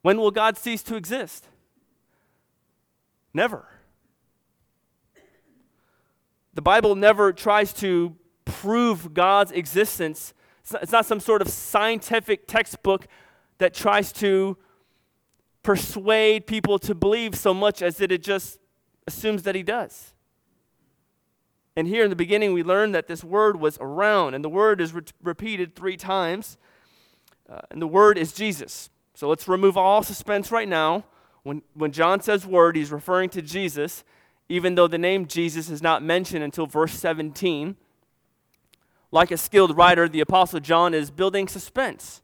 When 0.00 0.16
will 0.16 0.30
God 0.30 0.56
cease 0.56 0.82
to 0.84 0.96
exist? 0.96 1.48
Never. 3.34 3.68
The 6.54 6.62
Bible 6.62 6.94
never 6.94 7.30
tries 7.34 7.74
to 7.74 8.16
prove 8.46 9.12
God's 9.12 9.52
existence. 9.52 10.32
It's 10.80 10.92
not, 10.92 11.04
some 11.04 11.20
sort 11.20 11.42
of 11.42 11.48
scientific 11.48 12.46
textbook 12.46 13.06
that 13.58 13.74
tries 13.74 14.12
to 14.14 14.56
persuade 15.62 16.46
people 16.46 16.78
to 16.78 16.94
believe 16.94 17.34
so 17.34 17.52
much 17.52 17.82
as 17.82 17.98
that 17.98 18.10
it 18.10 18.22
just 18.22 18.58
assumes 19.06 19.42
that 19.42 19.54
He 19.54 19.62
does. 19.62 20.14
And 21.76 21.86
here 21.86 22.04
in 22.04 22.10
the 22.10 22.16
beginning, 22.16 22.52
we 22.52 22.62
learn 22.62 22.92
that 22.92 23.06
this 23.06 23.22
word 23.22 23.60
was 23.60 23.78
around, 23.80 24.34
and 24.34 24.44
the 24.44 24.48
word 24.48 24.80
is 24.80 24.92
re- 24.92 25.02
repeated 25.22 25.74
three 25.74 25.96
times, 25.96 26.58
uh, 27.48 27.60
and 27.70 27.80
the 27.80 27.86
word 27.86 28.18
is 28.18 28.32
Jesus. 28.32 28.90
So 29.14 29.28
let's 29.28 29.46
remove 29.46 29.76
all 29.76 30.02
suspense 30.02 30.50
right 30.50 30.68
now. 30.68 31.04
When, 31.42 31.62
when 31.74 31.92
John 31.92 32.20
says 32.20 32.46
word, 32.46 32.76
he's 32.76 32.90
referring 32.90 33.30
to 33.30 33.42
Jesus, 33.42 34.04
even 34.48 34.74
though 34.74 34.88
the 34.88 34.98
name 34.98 35.26
Jesus 35.26 35.70
is 35.70 35.80
not 35.80 36.02
mentioned 36.02 36.42
until 36.42 36.66
verse 36.66 36.92
17. 36.92 37.76
Like 39.12 39.30
a 39.30 39.36
skilled 39.36 39.76
writer, 39.76 40.08
the 40.08 40.20
Apostle 40.20 40.60
John 40.60 40.94
is 40.94 41.10
building 41.10 41.48
suspense. 41.48 42.22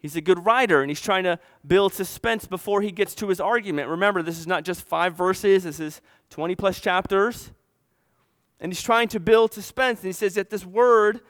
He's 0.00 0.14
a 0.14 0.20
good 0.20 0.44
writer, 0.44 0.80
and 0.80 0.90
he's 0.90 1.00
trying 1.00 1.24
to 1.24 1.38
build 1.66 1.92
suspense 1.92 2.46
before 2.46 2.82
he 2.82 2.92
gets 2.92 3.14
to 3.16 3.28
his 3.28 3.40
argument. 3.40 3.88
Remember, 3.88 4.22
this 4.22 4.38
is 4.38 4.46
not 4.46 4.64
just 4.64 4.86
five 4.86 5.14
verses, 5.14 5.64
this 5.64 5.80
is 5.80 6.00
20 6.30 6.54
plus 6.54 6.80
chapters. 6.80 7.50
And 8.60 8.72
he's 8.72 8.82
trying 8.82 9.08
to 9.08 9.20
build 9.20 9.52
suspense. 9.52 10.00
And 10.00 10.06
he 10.06 10.12
says 10.12 10.34
that 10.34 10.50
this 10.50 10.64
word, 10.64 11.20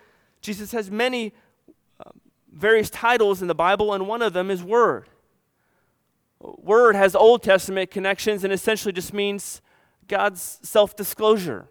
Jesus 0.40 0.72
has 0.72 0.90
many 0.90 1.32
um, 2.04 2.20
various 2.52 2.90
titles 2.90 3.42
in 3.42 3.48
the 3.48 3.54
Bible, 3.54 3.92
and 3.92 4.06
one 4.06 4.22
of 4.22 4.32
them 4.32 4.50
is 4.50 4.62
Word. 4.62 5.08
Word 6.40 6.94
has 6.94 7.14
Old 7.14 7.42
Testament 7.42 7.90
connections 7.90 8.44
and 8.44 8.52
essentially 8.52 8.92
just 8.92 9.12
means 9.12 9.60
God's 10.06 10.60
self 10.62 10.94
disclosure. 10.94 11.68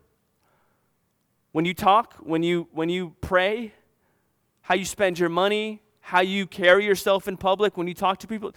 When 1.53 1.65
you 1.65 1.73
talk, 1.73 2.15
when 2.15 2.43
you, 2.43 2.67
when 2.71 2.89
you 2.89 3.15
pray, 3.21 3.73
how 4.61 4.75
you 4.75 4.85
spend 4.85 5.17
your 5.17 5.29
money, 5.29 5.81
how 6.07 6.21
you 6.21 6.47
carry 6.47 6.85
yourself 6.85 7.27
in 7.27 7.35
public, 7.35 7.75
when 7.75 7.85
you 7.85 7.93
talk 7.93 8.17
to 8.17 8.27
people, 8.27 8.53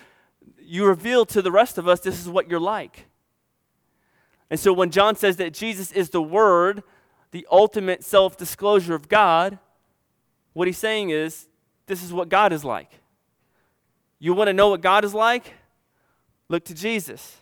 you 0.60 0.86
reveal 0.86 1.26
to 1.26 1.42
the 1.42 1.50
rest 1.50 1.78
of 1.78 1.88
us 1.88 1.98
this 1.98 2.20
is 2.20 2.28
what 2.28 2.48
you're 2.48 2.60
like. 2.60 3.06
And 4.50 4.60
so 4.60 4.72
when 4.72 4.92
John 4.92 5.16
says 5.16 5.36
that 5.38 5.52
Jesus 5.52 5.90
is 5.90 6.10
the 6.10 6.22
Word, 6.22 6.84
the 7.32 7.44
ultimate 7.50 8.04
self 8.04 8.36
disclosure 8.36 8.94
of 8.94 9.08
God, 9.08 9.58
what 10.52 10.68
he's 10.68 10.78
saying 10.78 11.10
is 11.10 11.48
this 11.86 12.04
is 12.04 12.12
what 12.12 12.28
God 12.28 12.52
is 12.52 12.64
like. 12.64 13.00
You 14.20 14.32
want 14.32 14.46
to 14.46 14.52
know 14.52 14.68
what 14.68 14.80
God 14.80 15.04
is 15.04 15.12
like? 15.12 15.54
Look 16.48 16.64
to 16.66 16.74
Jesus. 16.74 17.38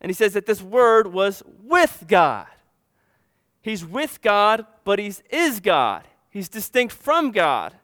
And 0.00 0.10
he 0.10 0.14
says 0.14 0.34
that 0.34 0.46
this 0.46 0.62
word 0.62 1.12
was 1.12 1.42
with 1.60 2.04
God. 2.06 2.46
He's 3.62 3.84
with 3.84 4.22
God, 4.22 4.64
but 4.84 5.00
he's 5.00 5.24
is 5.28 5.58
God. 5.58 6.06
He's 6.30 6.48
distinct 6.48 6.94
from 6.94 7.32
God. 7.32 7.74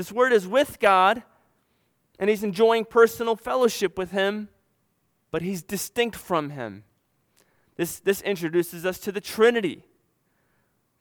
This 0.00 0.10
word 0.10 0.32
is 0.32 0.48
with 0.48 0.80
God, 0.80 1.24
and 2.18 2.30
he's 2.30 2.42
enjoying 2.42 2.86
personal 2.86 3.36
fellowship 3.36 3.98
with 3.98 4.12
him, 4.12 4.48
but 5.30 5.42
he's 5.42 5.62
distinct 5.62 6.16
from 6.16 6.48
him. 6.48 6.84
This, 7.76 8.00
this 8.00 8.22
introduces 8.22 8.86
us 8.86 8.98
to 9.00 9.12
the 9.12 9.20
Trinity. 9.20 9.84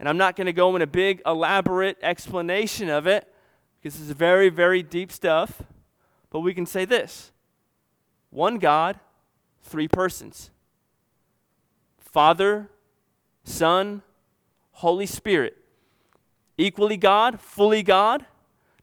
And 0.01 0.09
I'm 0.09 0.17
not 0.17 0.35
going 0.35 0.47
to 0.47 0.51
go 0.51 0.75
in 0.75 0.81
a 0.81 0.85
big, 0.85 1.21
elaborate 1.25 1.97
explanation 2.01 2.89
of 2.89 3.07
it 3.07 3.33
because 3.79 3.97
this 3.97 4.09
is 4.09 4.11
very, 4.11 4.49
very 4.49 4.83
deep 4.83 5.13
stuff. 5.13 5.61
But 6.29 6.41
we 6.41 6.53
can 6.53 6.65
say 6.65 6.83
this 6.83 7.31
one 8.31 8.59
God, 8.59 8.99
three 9.61 9.87
persons 9.87 10.51
Father, 11.99 12.69
Son, 13.45 14.01
Holy 14.71 15.05
Spirit. 15.05 15.55
Equally 16.57 16.97
God, 16.97 17.39
fully 17.39 17.81
God. 17.81 18.25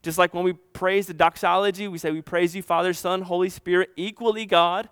Just 0.07 0.17
like 0.17 0.33
when 0.33 0.45
we 0.45 0.53
praise 0.53 1.07
the 1.07 1.13
doxology, 1.13 1.89
we 1.89 1.97
say 1.97 2.11
we 2.11 2.21
praise 2.21 2.55
you, 2.55 2.61
Father, 2.61 2.93
Son, 2.93 3.23
Holy 3.23 3.49
Spirit, 3.49 3.89
equally 3.97 4.45
God, 4.45 4.87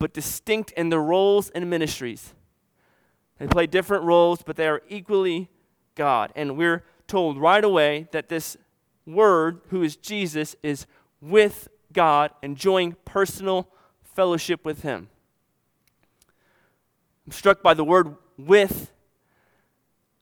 but 0.00 0.12
distinct 0.12 0.72
in 0.72 0.88
their 0.88 1.00
roles 1.00 1.48
and 1.50 1.70
ministries. 1.70 2.34
They 3.38 3.46
play 3.46 3.68
different 3.68 4.02
roles, 4.02 4.42
but 4.42 4.56
they 4.56 4.66
are 4.66 4.82
equally 4.88 5.48
God. 5.94 6.32
And 6.34 6.56
we're 6.56 6.82
told 7.06 7.38
right 7.38 7.62
away 7.62 8.08
that 8.10 8.28
this 8.28 8.56
Word, 9.06 9.60
who 9.68 9.84
is 9.84 9.94
Jesus, 9.94 10.56
is 10.60 10.86
with 11.20 11.68
God, 11.92 12.32
enjoying 12.42 12.96
personal 13.04 13.68
fellowship 14.02 14.64
with 14.64 14.82
Him. 14.82 15.08
I'm 17.28 17.30
struck 17.30 17.62
by 17.62 17.74
the 17.74 17.84
word 17.84 18.16
with. 18.36 18.90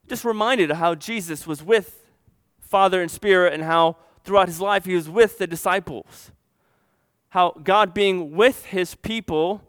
Just 0.08 0.26
reminded 0.26 0.70
of 0.70 0.76
how 0.76 0.94
Jesus 0.94 1.46
was 1.46 1.62
with 1.62 2.07
Father 2.68 3.00
and 3.00 3.10
Spirit 3.10 3.54
and 3.54 3.62
how 3.62 3.96
throughout 4.24 4.46
his 4.46 4.60
life 4.60 4.84
he 4.84 4.94
was 4.94 5.08
with 5.08 5.38
the 5.38 5.46
disciples. 5.46 6.32
How 7.30 7.54
God 7.62 7.94
being 7.94 8.36
with 8.36 8.66
his 8.66 8.94
people 8.94 9.62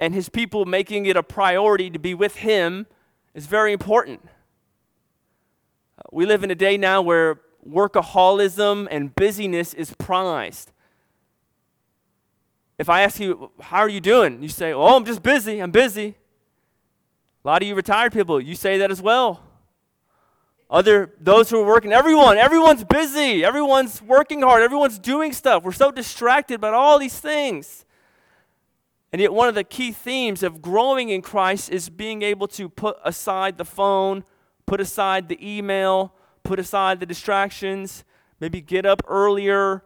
and 0.00 0.12
his 0.12 0.28
people 0.28 0.64
making 0.64 1.06
it 1.06 1.16
a 1.16 1.22
priority 1.22 1.90
to 1.90 1.98
be 1.98 2.12
with 2.12 2.36
him 2.36 2.86
is 3.34 3.46
very 3.46 3.72
important. 3.72 4.28
We 6.10 6.26
live 6.26 6.42
in 6.42 6.50
a 6.50 6.56
day 6.56 6.76
now 6.76 7.02
where 7.02 7.40
workaholism 7.68 8.88
and 8.90 9.14
busyness 9.14 9.72
is 9.72 9.94
prized. 9.96 10.72
If 12.78 12.90
I 12.90 13.02
ask 13.02 13.20
you, 13.20 13.52
how 13.60 13.78
are 13.78 13.88
you 13.88 14.00
doing? 14.00 14.42
You 14.42 14.48
say, 14.48 14.72
oh, 14.72 14.96
I'm 14.96 15.04
just 15.04 15.22
busy. 15.22 15.60
I'm 15.60 15.70
busy. 15.70 16.16
A 17.44 17.48
lot 17.48 17.62
of 17.62 17.68
you 17.68 17.76
retired 17.76 18.12
people, 18.12 18.40
you 18.40 18.56
say 18.56 18.78
that 18.78 18.90
as 18.90 19.00
well. 19.00 19.43
Other, 20.70 21.12
those 21.20 21.50
who 21.50 21.60
are 21.60 21.66
working, 21.66 21.92
everyone, 21.92 22.38
everyone's 22.38 22.84
busy. 22.84 23.44
Everyone's 23.44 24.00
working 24.02 24.42
hard. 24.42 24.62
Everyone's 24.62 24.98
doing 24.98 25.32
stuff. 25.32 25.62
We're 25.62 25.72
so 25.72 25.90
distracted 25.90 26.60
by 26.60 26.70
all 26.70 26.98
these 26.98 27.18
things. 27.18 27.84
And 29.12 29.20
yet, 29.20 29.32
one 29.32 29.48
of 29.48 29.54
the 29.54 29.62
key 29.62 29.92
themes 29.92 30.42
of 30.42 30.60
growing 30.60 31.10
in 31.10 31.22
Christ 31.22 31.70
is 31.70 31.88
being 31.88 32.22
able 32.22 32.48
to 32.48 32.68
put 32.68 32.96
aside 33.04 33.58
the 33.58 33.64
phone, 33.64 34.24
put 34.66 34.80
aside 34.80 35.28
the 35.28 35.38
email, 35.40 36.14
put 36.42 36.58
aside 36.58 36.98
the 36.98 37.06
distractions, 37.06 38.02
maybe 38.40 38.60
get 38.60 38.84
up 38.84 39.02
earlier, 39.06 39.84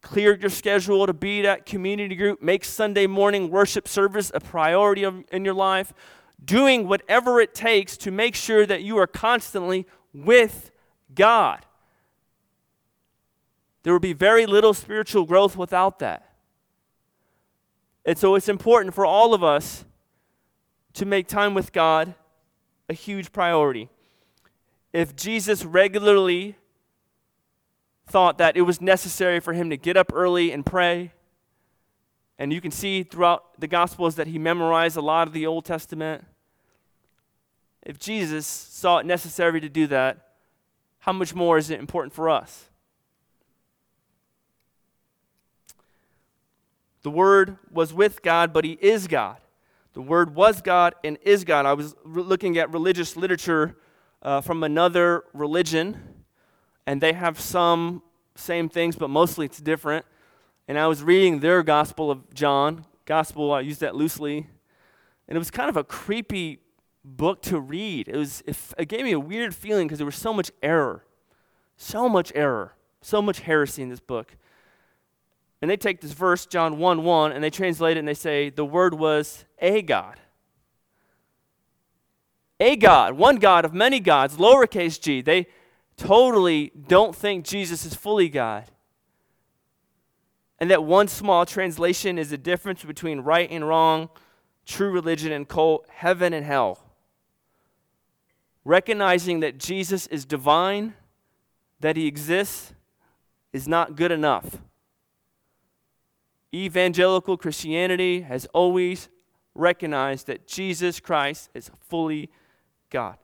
clear 0.00 0.36
your 0.38 0.50
schedule 0.50 1.06
to 1.06 1.12
be 1.12 1.44
at 1.46 1.66
community 1.66 2.14
group, 2.14 2.40
make 2.40 2.64
Sunday 2.64 3.06
morning 3.06 3.50
worship 3.50 3.88
service 3.88 4.30
a 4.34 4.40
priority 4.40 5.02
of, 5.02 5.24
in 5.32 5.44
your 5.44 5.54
life, 5.54 5.92
doing 6.44 6.86
whatever 6.86 7.40
it 7.40 7.54
takes 7.54 7.96
to 7.96 8.10
make 8.10 8.34
sure 8.34 8.64
that 8.66 8.82
you 8.82 8.96
are 8.98 9.06
constantly 9.06 9.86
with 10.12 10.70
God. 11.14 11.64
There 13.82 13.92
will 13.92 14.00
be 14.00 14.12
very 14.12 14.46
little 14.46 14.74
spiritual 14.74 15.24
growth 15.24 15.56
without 15.56 15.98
that. 15.98 16.28
And 18.04 18.18
so 18.18 18.34
it's 18.34 18.48
important 18.48 18.94
for 18.94 19.06
all 19.06 19.34
of 19.34 19.42
us 19.42 19.84
to 20.94 21.06
make 21.06 21.26
time 21.26 21.54
with 21.54 21.72
God 21.72 22.14
a 22.88 22.94
huge 22.94 23.32
priority. 23.32 23.88
If 24.92 25.16
Jesus 25.16 25.64
regularly 25.64 26.56
thought 28.06 28.38
that 28.38 28.56
it 28.56 28.62
was 28.62 28.80
necessary 28.80 29.40
for 29.40 29.52
him 29.52 29.70
to 29.70 29.76
get 29.76 29.96
up 29.96 30.12
early 30.12 30.52
and 30.52 30.66
pray, 30.66 31.12
and 32.38 32.52
you 32.52 32.60
can 32.60 32.70
see 32.70 33.02
throughout 33.02 33.58
the 33.58 33.68
Gospels 33.68 34.16
that 34.16 34.26
he 34.26 34.38
memorized 34.38 34.96
a 34.96 35.00
lot 35.00 35.28
of 35.28 35.32
the 35.32 35.46
Old 35.46 35.64
Testament. 35.64 36.24
If 37.84 37.98
Jesus 37.98 38.46
saw 38.46 38.98
it 38.98 39.06
necessary 39.06 39.60
to 39.60 39.68
do 39.68 39.86
that, 39.88 40.28
how 41.00 41.12
much 41.12 41.34
more 41.34 41.58
is 41.58 41.70
it 41.70 41.80
important 41.80 42.12
for 42.12 42.30
us? 42.30 42.68
The 47.02 47.10
Word 47.10 47.58
was 47.70 47.92
with 47.92 48.22
God, 48.22 48.52
but 48.52 48.64
He 48.64 48.78
is 48.80 49.08
God. 49.08 49.38
The 49.94 50.00
Word 50.02 50.34
was 50.34 50.62
God 50.62 50.94
and 51.02 51.18
is 51.22 51.44
God. 51.44 51.66
I 51.66 51.72
was 51.72 51.96
re- 52.04 52.22
looking 52.22 52.56
at 52.58 52.72
religious 52.72 53.16
literature 53.16 53.76
uh, 54.22 54.40
from 54.40 54.62
another 54.62 55.24
religion, 55.34 56.00
and 56.86 57.00
they 57.00 57.12
have 57.12 57.40
some 57.40 58.02
same 58.36 58.68
things, 58.68 58.94
but 58.96 59.10
mostly 59.10 59.46
it's 59.46 59.60
different. 59.60 60.06
And 60.68 60.78
I 60.78 60.86
was 60.86 61.02
reading 61.02 61.40
their 61.40 61.62
Gospel 61.64 62.10
of 62.10 62.32
John. 62.32 62.86
Gospel, 63.04 63.52
I 63.52 63.60
use 63.60 63.78
that 63.78 63.96
loosely. 63.96 64.46
And 65.26 65.36
it 65.36 65.38
was 65.38 65.50
kind 65.50 65.68
of 65.68 65.76
a 65.76 65.84
creepy 65.84 66.60
book 67.04 67.42
to 67.42 67.60
read. 67.60 68.08
It, 68.08 68.16
was, 68.16 68.42
it, 68.46 68.88
gave 68.88 69.04
me 69.04 69.12
a 69.12 69.20
weird 69.20 69.54
feeling 69.54 69.86
because 69.86 69.98
there 69.98 70.06
was 70.06 70.16
so 70.16 70.32
much 70.32 70.50
error. 70.62 71.04
So 71.76 72.08
much 72.08 72.32
error. 72.34 72.74
So 73.00 73.20
much 73.20 73.40
heresy 73.40 73.82
in 73.82 73.88
this 73.88 74.00
book. 74.00 74.36
And 75.60 75.70
they 75.70 75.76
take 75.76 76.00
this 76.00 76.12
verse, 76.12 76.46
John 76.46 76.78
1 76.78 77.04
1, 77.04 77.32
and 77.32 77.42
they 77.42 77.50
translate 77.50 77.96
it 77.96 78.00
and 78.00 78.08
they 78.08 78.14
say, 78.14 78.50
the 78.50 78.64
word 78.64 78.94
was 78.94 79.44
a 79.60 79.82
God. 79.82 80.18
A 82.58 82.76
God, 82.76 83.14
one 83.14 83.36
God 83.36 83.64
of 83.64 83.74
many 83.74 83.98
gods, 83.98 84.36
lowercase 84.36 85.00
g. 85.00 85.20
They 85.20 85.46
totally 85.96 86.72
don't 86.88 87.14
think 87.14 87.44
Jesus 87.44 87.84
is 87.84 87.94
fully 87.94 88.28
God. 88.28 88.64
And 90.60 90.70
that 90.70 90.84
one 90.84 91.08
small 91.08 91.44
translation 91.44 92.18
is 92.18 92.30
the 92.30 92.38
difference 92.38 92.84
between 92.84 93.20
right 93.20 93.50
and 93.50 93.66
wrong, 93.66 94.10
true 94.64 94.92
religion 94.92 95.32
and 95.32 95.48
cult, 95.48 95.86
heaven 95.90 96.32
and 96.32 96.46
hell. 96.46 96.81
Recognizing 98.64 99.40
that 99.40 99.58
Jesus 99.58 100.06
is 100.06 100.24
divine, 100.24 100.94
that 101.80 101.96
he 101.96 102.06
exists, 102.06 102.74
is 103.52 103.66
not 103.66 103.96
good 103.96 104.12
enough. 104.12 104.58
Evangelical 106.54 107.36
Christianity 107.36 108.20
has 108.20 108.46
always 108.52 109.08
recognized 109.54 110.26
that 110.26 110.46
Jesus 110.46 111.00
Christ 111.00 111.50
is 111.54 111.70
fully 111.80 112.30
God. 112.90 113.16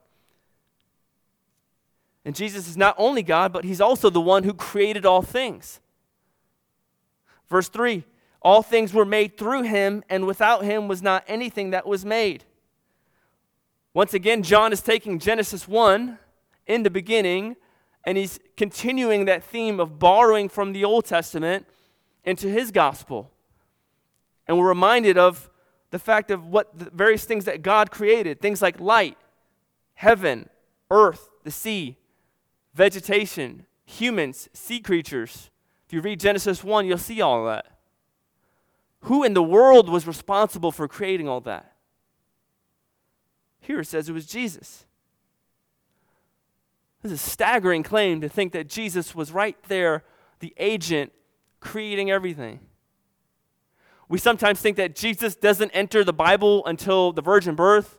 And 2.25 2.35
Jesus 2.35 2.67
is 2.67 2.77
not 2.77 2.95
only 2.97 3.23
God, 3.23 3.53
but 3.53 3.63
he's 3.63 3.81
also 3.81 4.09
the 4.09 4.21
one 4.21 4.43
who 4.43 4.53
created 4.53 5.05
all 5.05 5.21
things. 5.21 5.79
Verse 7.49 7.69
3 7.69 8.03
All 8.41 8.61
things 8.61 8.93
were 8.93 9.05
made 9.05 9.37
through 9.37 9.63
him, 9.63 10.03
and 10.09 10.27
without 10.27 10.63
him 10.63 10.87
was 10.87 11.01
not 11.01 11.23
anything 11.27 11.71
that 11.71 11.87
was 11.87 12.05
made. 12.05 12.43
Once 13.93 14.13
again, 14.13 14.43
John 14.43 14.71
is 14.71 14.81
taking 14.81 15.19
Genesis 15.19 15.67
1 15.67 16.19
in 16.67 16.83
the 16.83 16.89
beginning, 16.89 17.55
and 18.05 18.17
he's 18.17 18.39
continuing 18.55 19.25
that 19.25 19.43
theme 19.43 19.79
of 19.79 19.97
borrowing 19.97 20.47
from 20.47 20.73
the 20.73 20.85
Old 20.85 21.05
Testament 21.05 21.65
into 22.23 22.47
his 22.47 22.71
gospel. 22.71 23.31
And 24.47 24.57
we're 24.57 24.67
reminded 24.67 25.17
of 25.17 25.49
the 25.91 25.99
fact 25.99 26.29
of 26.29 26.45
what 26.45 26.77
the 26.77 26.89
various 26.91 27.25
things 27.25 27.45
that 27.45 27.61
God 27.61 27.89
created 27.89 28.39
things 28.39 28.61
like 28.61 28.79
light, 28.79 29.17
heaven, 29.95 30.49
earth, 30.91 31.29
the 31.43 31.51
sea, 31.51 31.97
vegetation, 32.73 33.65
humans, 33.85 34.49
sea 34.53 34.79
creatures. 34.79 35.49
If 35.87 35.93
you 35.93 36.01
read 36.01 36.19
Genesis 36.19 36.63
1, 36.63 36.85
you'll 36.85 36.99
see 36.99 37.21
all 37.21 37.45
that. 37.45 37.65
Who 39.01 39.23
in 39.23 39.33
the 39.33 39.43
world 39.43 39.89
was 39.89 40.05
responsible 40.05 40.71
for 40.71 40.87
creating 40.87 41.27
all 41.27 41.41
that? 41.41 41.68
Here 43.59 43.79
it 43.79 43.85
says 43.85 44.09
it 44.09 44.13
was 44.13 44.25
Jesus. 44.25 44.85
This 47.01 47.11
is 47.11 47.21
a 47.21 47.29
staggering 47.29 47.83
claim 47.83 48.21
to 48.21 48.29
think 48.29 48.51
that 48.53 48.67
Jesus 48.67 49.15
was 49.15 49.31
right 49.31 49.57
there, 49.67 50.03
the 50.39 50.53
agent 50.57 51.13
creating 51.59 52.11
everything. 52.11 52.59
We 54.09 54.17
sometimes 54.17 54.59
think 54.59 54.75
that 54.77 54.95
Jesus 54.95 55.35
doesn't 55.35 55.71
enter 55.71 56.03
the 56.03 56.13
Bible 56.13 56.65
until 56.65 57.13
the 57.13 57.21
virgin 57.21 57.55
birth. 57.55 57.97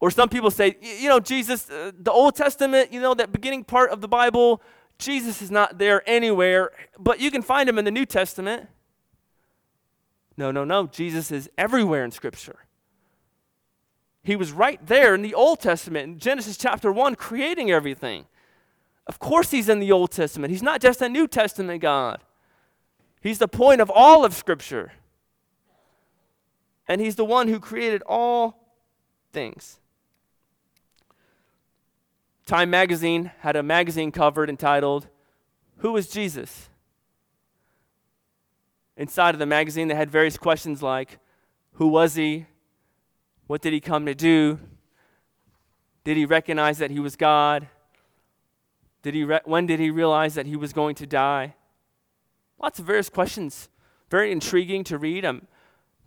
Or 0.00 0.10
some 0.10 0.28
people 0.28 0.50
say, 0.50 0.76
you 0.80 1.08
know, 1.08 1.18
Jesus, 1.18 1.68
uh, 1.70 1.90
the 1.98 2.12
Old 2.12 2.36
Testament, 2.36 2.92
you 2.92 3.00
know, 3.00 3.14
that 3.14 3.32
beginning 3.32 3.64
part 3.64 3.90
of 3.90 4.00
the 4.00 4.08
Bible, 4.08 4.62
Jesus 4.98 5.42
is 5.42 5.50
not 5.50 5.78
there 5.78 6.08
anywhere, 6.08 6.70
but 6.98 7.20
you 7.20 7.30
can 7.30 7.42
find 7.42 7.68
him 7.68 7.78
in 7.78 7.84
the 7.84 7.90
New 7.90 8.06
Testament. 8.06 8.68
No, 10.36 10.50
no, 10.50 10.64
no. 10.64 10.86
Jesus 10.86 11.30
is 11.30 11.48
everywhere 11.56 12.04
in 12.04 12.10
Scripture. 12.10 12.63
He 14.24 14.36
was 14.36 14.52
right 14.52 14.84
there 14.84 15.14
in 15.14 15.20
the 15.20 15.34
Old 15.34 15.60
Testament, 15.60 16.04
in 16.04 16.18
Genesis 16.18 16.56
chapter 16.56 16.90
1, 16.90 17.14
creating 17.14 17.70
everything. 17.70 18.24
Of 19.06 19.18
course, 19.18 19.50
he's 19.50 19.68
in 19.68 19.80
the 19.80 19.92
Old 19.92 20.10
Testament. 20.10 20.50
He's 20.50 20.62
not 20.62 20.80
just 20.80 21.02
a 21.02 21.10
New 21.10 21.28
Testament 21.28 21.82
God, 21.82 22.22
he's 23.20 23.38
the 23.38 23.48
point 23.48 23.80
of 23.80 23.90
all 23.90 24.24
of 24.24 24.34
Scripture. 24.34 24.92
And 26.86 27.00
he's 27.00 27.16
the 27.16 27.24
one 27.24 27.48
who 27.48 27.60
created 27.60 28.02
all 28.06 28.74
things. 29.32 29.78
Time 32.44 32.68
magazine 32.68 33.32
had 33.38 33.56
a 33.56 33.62
magazine 33.62 34.12
covered 34.12 34.50
entitled, 34.50 35.08
Who 35.78 35.96
is 35.96 36.08
Jesus? 36.08 36.68
Inside 38.98 39.34
of 39.34 39.38
the 39.38 39.46
magazine, 39.46 39.88
they 39.88 39.94
had 39.94 40.10
various 40.10 40.36
questions 40.36 40.82
like, 40.82 41.18
Who 41.72 41.88
was 41.88 42.16
he? 42.16 42.46
What 43.46 43.62
did 43.62 43.72
he 43.72 43.80
come 43.80 44.06
to 44.06 44.14
do? 44.14 44.58
Did 46.04 46.16
he 46.16 46.26
recognize 46.26 46.78
that 46.78 46.90
he 46.90 47.00
was 47.00 47.16
God? 47.16 47.68
Did 49.02 49.14
he 49.14 49.24
re- 49.24 49.40
when 49.44 49.66
did 49.66 49.80
he 49.80 49.90
realize 49.90 50.34
that 50.34 50.46
he 50.46 50.56
was 50.56 50.72
going 50.72 50.94
to 50.96 51.06
die? 51.06 51.54
Lots 52.60 52.78
of 52.78 52.86
various 52.86 53.08
questions. 53.08 53.68
Very 54.10 54.32
intriguing 54.32 54.84
to 54.84 54.98
read. 54.98 55.24
Um, 55.24 55.46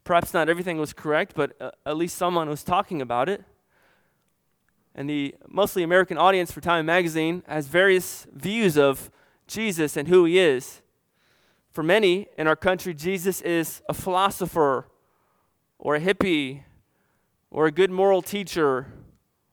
perhaps 0.03 0.33
not 0.33 0.49
everything 0.49 0.77
was 0.77 0.93
correct, 0.93 1.33
but 1.35 1.59
uh, 1.61 1.71
at 1.85 1.97
least 1.97 2.17
someone 2.17 2.49
was 2.49 2.63
talking 2.63 3.01
about 3.01 3.29
it 3.29 3.43
and 4.97 5.07
the 5.07 5.35
mostly 5.47 5.83
American 5.83 6.17
audience 6.17 6.51
for 6.51 6.59
Time 6.59 6.87
magazine 6.87 7.43
has 7.47 7.67
various 7.67 8.25
views 8.33 8.77
of 8.77 9.11
Jesus 9.45 9.95
and 9.95 10.07
who 10.07 10.25
he 10.25 10.39
is. 10.39 10.81
For 11.71 11.83
many 11.83 12.27
in 12.35 12.47
our 12.47 12.55
country, 12.55 12.95
Jesus 12.95 13.39
is 13.41 13.83
a 13.87 13.93
philosopher 13.93 14.87
or 15.77 15.95
a 15.95 15.99
hippie 16.01 16.63
or 17.49 17.65
a 17.65 17.71
good 17.71 17.91
moral 17.91 18.21
teacher 18.21 18.91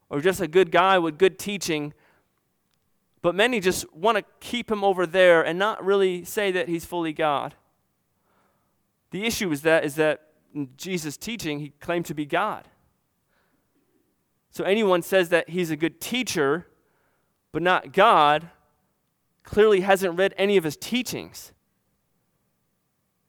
or 0.09 0.21
just 0.21 0.41
a 0.41 0.47
good 0.47 0.71
guy 0.71 0.99
with 0.99 1.17
good 1.17 1.39
teaching. 1.39 1.93
But 3.21 3.35
many 3.35 3.59
just 3.59 3.91
want 3.93 4.17
to 4.17 4.23
keep 4.39 4.69
him 4.69 4.83
over 4.83 5.05
there 5.05 5.43
and 5.43 5.57
not 5.57 5.83
really 5.83 6.23
say 6.23 6.51
that 6.51 6.67
he's 6.67 6.85
fully 6.85 7.13
God. 7.13 7.55
The 9.11 9.25
issue 9.25 9.51
is 9.51 9.61
that 9.61 9.85
is 9.85 9.95
that 9.95 10.21
in 10.53 10.69
Jesus' 10.77 11.17
teaching, 11.17 11.59
he 11.59 11.69
claimed 11.79 12.05
to 12.05 12.13
be 12.13 12.25
God. 12.25 12.67
So 14.51 14.63
anyone 14.63 15.01
says 15.01 15.29
that 15.29 15.49
he's 15.49 15.69
a 15.69 15.75
good 15.75 15.99
teacher, 15.99 16.67
but 17.51 17.61
not 17.61 17.91
God, 17.91 18.49
clearly 19.43 19.81
hasn't 19.81 20.17
read 20.17 20.33
any 20.37 20.55
of 20.55 20.63
his 20.63 20.77
teachings. 20.77 21.51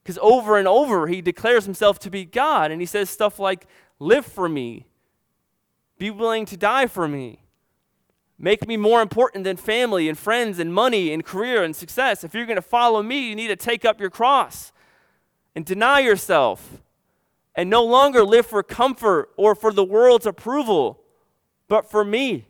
Because 0.02 0.18
over 0.22 0.56
and 0.56 0.68
over 0.68 1.08
he 1.08 1.20
declares 1.20 1.64
himself 1.64 1.98
to 2.00 2.10
be 2.10 2.24
God, 2.24 2.70
and 2.70 2.80
he 2.80 2.86
says 2.86 3.10
stuff 3.10 3.40
like, 3.40 3.66
Live 3.98 4.26
for 4.26 4.48
me, 4.48 4.86
be 5.98 6.10
willing 6.10 6.44
to 6.46 6.56
die 6.56 6.86
for 6.86 7.08
me, 7.08 7.40
make 8.38 8.66
me 8.68 8.76
more 8.76 9.00
important 9.00 9.44
than 9.44 9.56
family 9.56 10.08
and 10.08 10.18
friends 10.18 10.58
and 10.58 10.72
money 10.72 11.12
and 11.12 11.24
career 11.24 11.62
and 11.62 11.74
success. 11.74 12.22
If 12.22 12.34
you're 12.34 12.46
going 12.46 12.56
to 12.56 12.62
follow 12.62 13.02
me, 13.02 13.28
you 13.28 13.34
need 13.34 13.48
to 13.48 13.56
take 13.56 13.84
up 13.84 14.00
your 14.00 14.10
cross 14.10 14.72
and 15.54 15.64
deny 15.64 16.00
yourself 16.00 16.82
and 17.54 17.70
no 17.70 17.82
longer 17.82 18.22
live 18.22 18.46
for 18.46 18.62
comfort 18.62 19.30
or 19.36 19.54
for 19.54 19.72
the 19.72 19.84
world's 19.84 20.26
approval 20.26 21.00
but 21.68 21.90
for 21.90 22.04
me. 22.04 22.46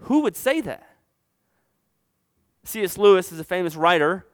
Who 0.00 0.20
would 0.20 0.36
say 0.36 0.60
that? 0.60 0.86
C.S. 2.64 2.98
Lewis 2.98 3.32
is 3.32 3.40
a 3.40 3.44
famous 3.44 3.74
writer, 3.74 4.26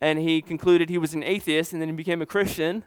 and 0.00 0.18
he 0.18 0.42
concluded 0.42 0.90
he 0.90 0.98
was 0.98 1.14
an 1.14 1.22
atheist, 1.22 1.72
and 1.72 1.80
then 1.80 1.88
he 1.88 1.94
became 1.94 2.20
a 2.20 2.26
Christian, 2.26 2.84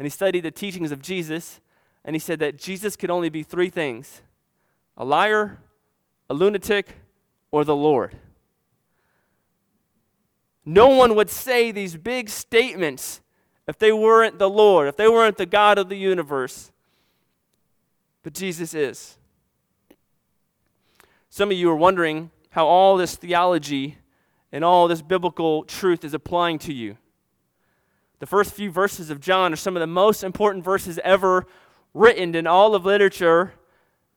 and 0.00 0.06
he 0.06 0.10
studied 0.10 0.40
the 0.40 0.50
teachings 0.50 0.92
of 0.92 1.02
Jesus, 1.02 1.60
and 2.06 2.16
he 2.16 2.20
said 2.20 2.38
that 2.38 2.56
Jesus 2.56 2.96
could 2.96 3.10
only 3.10 3.28
be 3.28 3.42
three 3.42 3.68
things 3.68 4.22
a 4.96 5.04
liar, 5.04 5.58
a 6.30 6.32
lunatic, 6.32 6.94
or 7.50 7.66
the 7.66 7.76
Lord. 7.76 8.16
No 10.64 10.88
one 10.88 11.14
would 11.16 11.28
say 11.28 11.70
these 11.70 11.98
big 11.98 12.30
statements 12.30 13.20
if 13.68 13.78
they 13.78 13.92
weren't 13.92 14.38
the 14.38 14.48
Lord, 14.48 14.88
if 14.88 14.96
they 14.96 15.06
weren't 15.06 15.36
the 15.36 15.44
God 15.44 15.76
of 15.76 15.90
the 15.90 15.98
universe. 15.98 16.72
But 18.22 18.32
Jesus 18.32 18.72
is. 18.72 19.18
Some 21.28 21.50
of 21.50 21.58
you 21.58 21.68
are 21.68 21.76
wondering 21.76 22.30
how 22.48 22.66
all 22.66 22.96
this 22.96 23.16
theology 23.16 23.98
and 24.50 24.64
all 24.64 24.88
this 24.88 25.02
biblical 25.02 25.64
truth 25.64 26.06
is 26.06 26.14
applying 26.14 26.58
to 26.60 26.72
you. 26.72 26.96
The 28.20 28.26
first 28.26 28.52
few 28.52 28.70
verses 28.70 29.08
of 29.10 29.18
John 29.18 29.52
are 29.52 29.56
some 29.56 29.76
of 29.76 29.80
the 29.80 29.86
most 29.86 30.22
important 30.22 30.62
verses 30.62 31.00
ever 31.02 31.46
written 31.94 32.34
in 32.34 32.46
all 32.46 32.74
of 32.74 32.84
literature, 32.84 33.54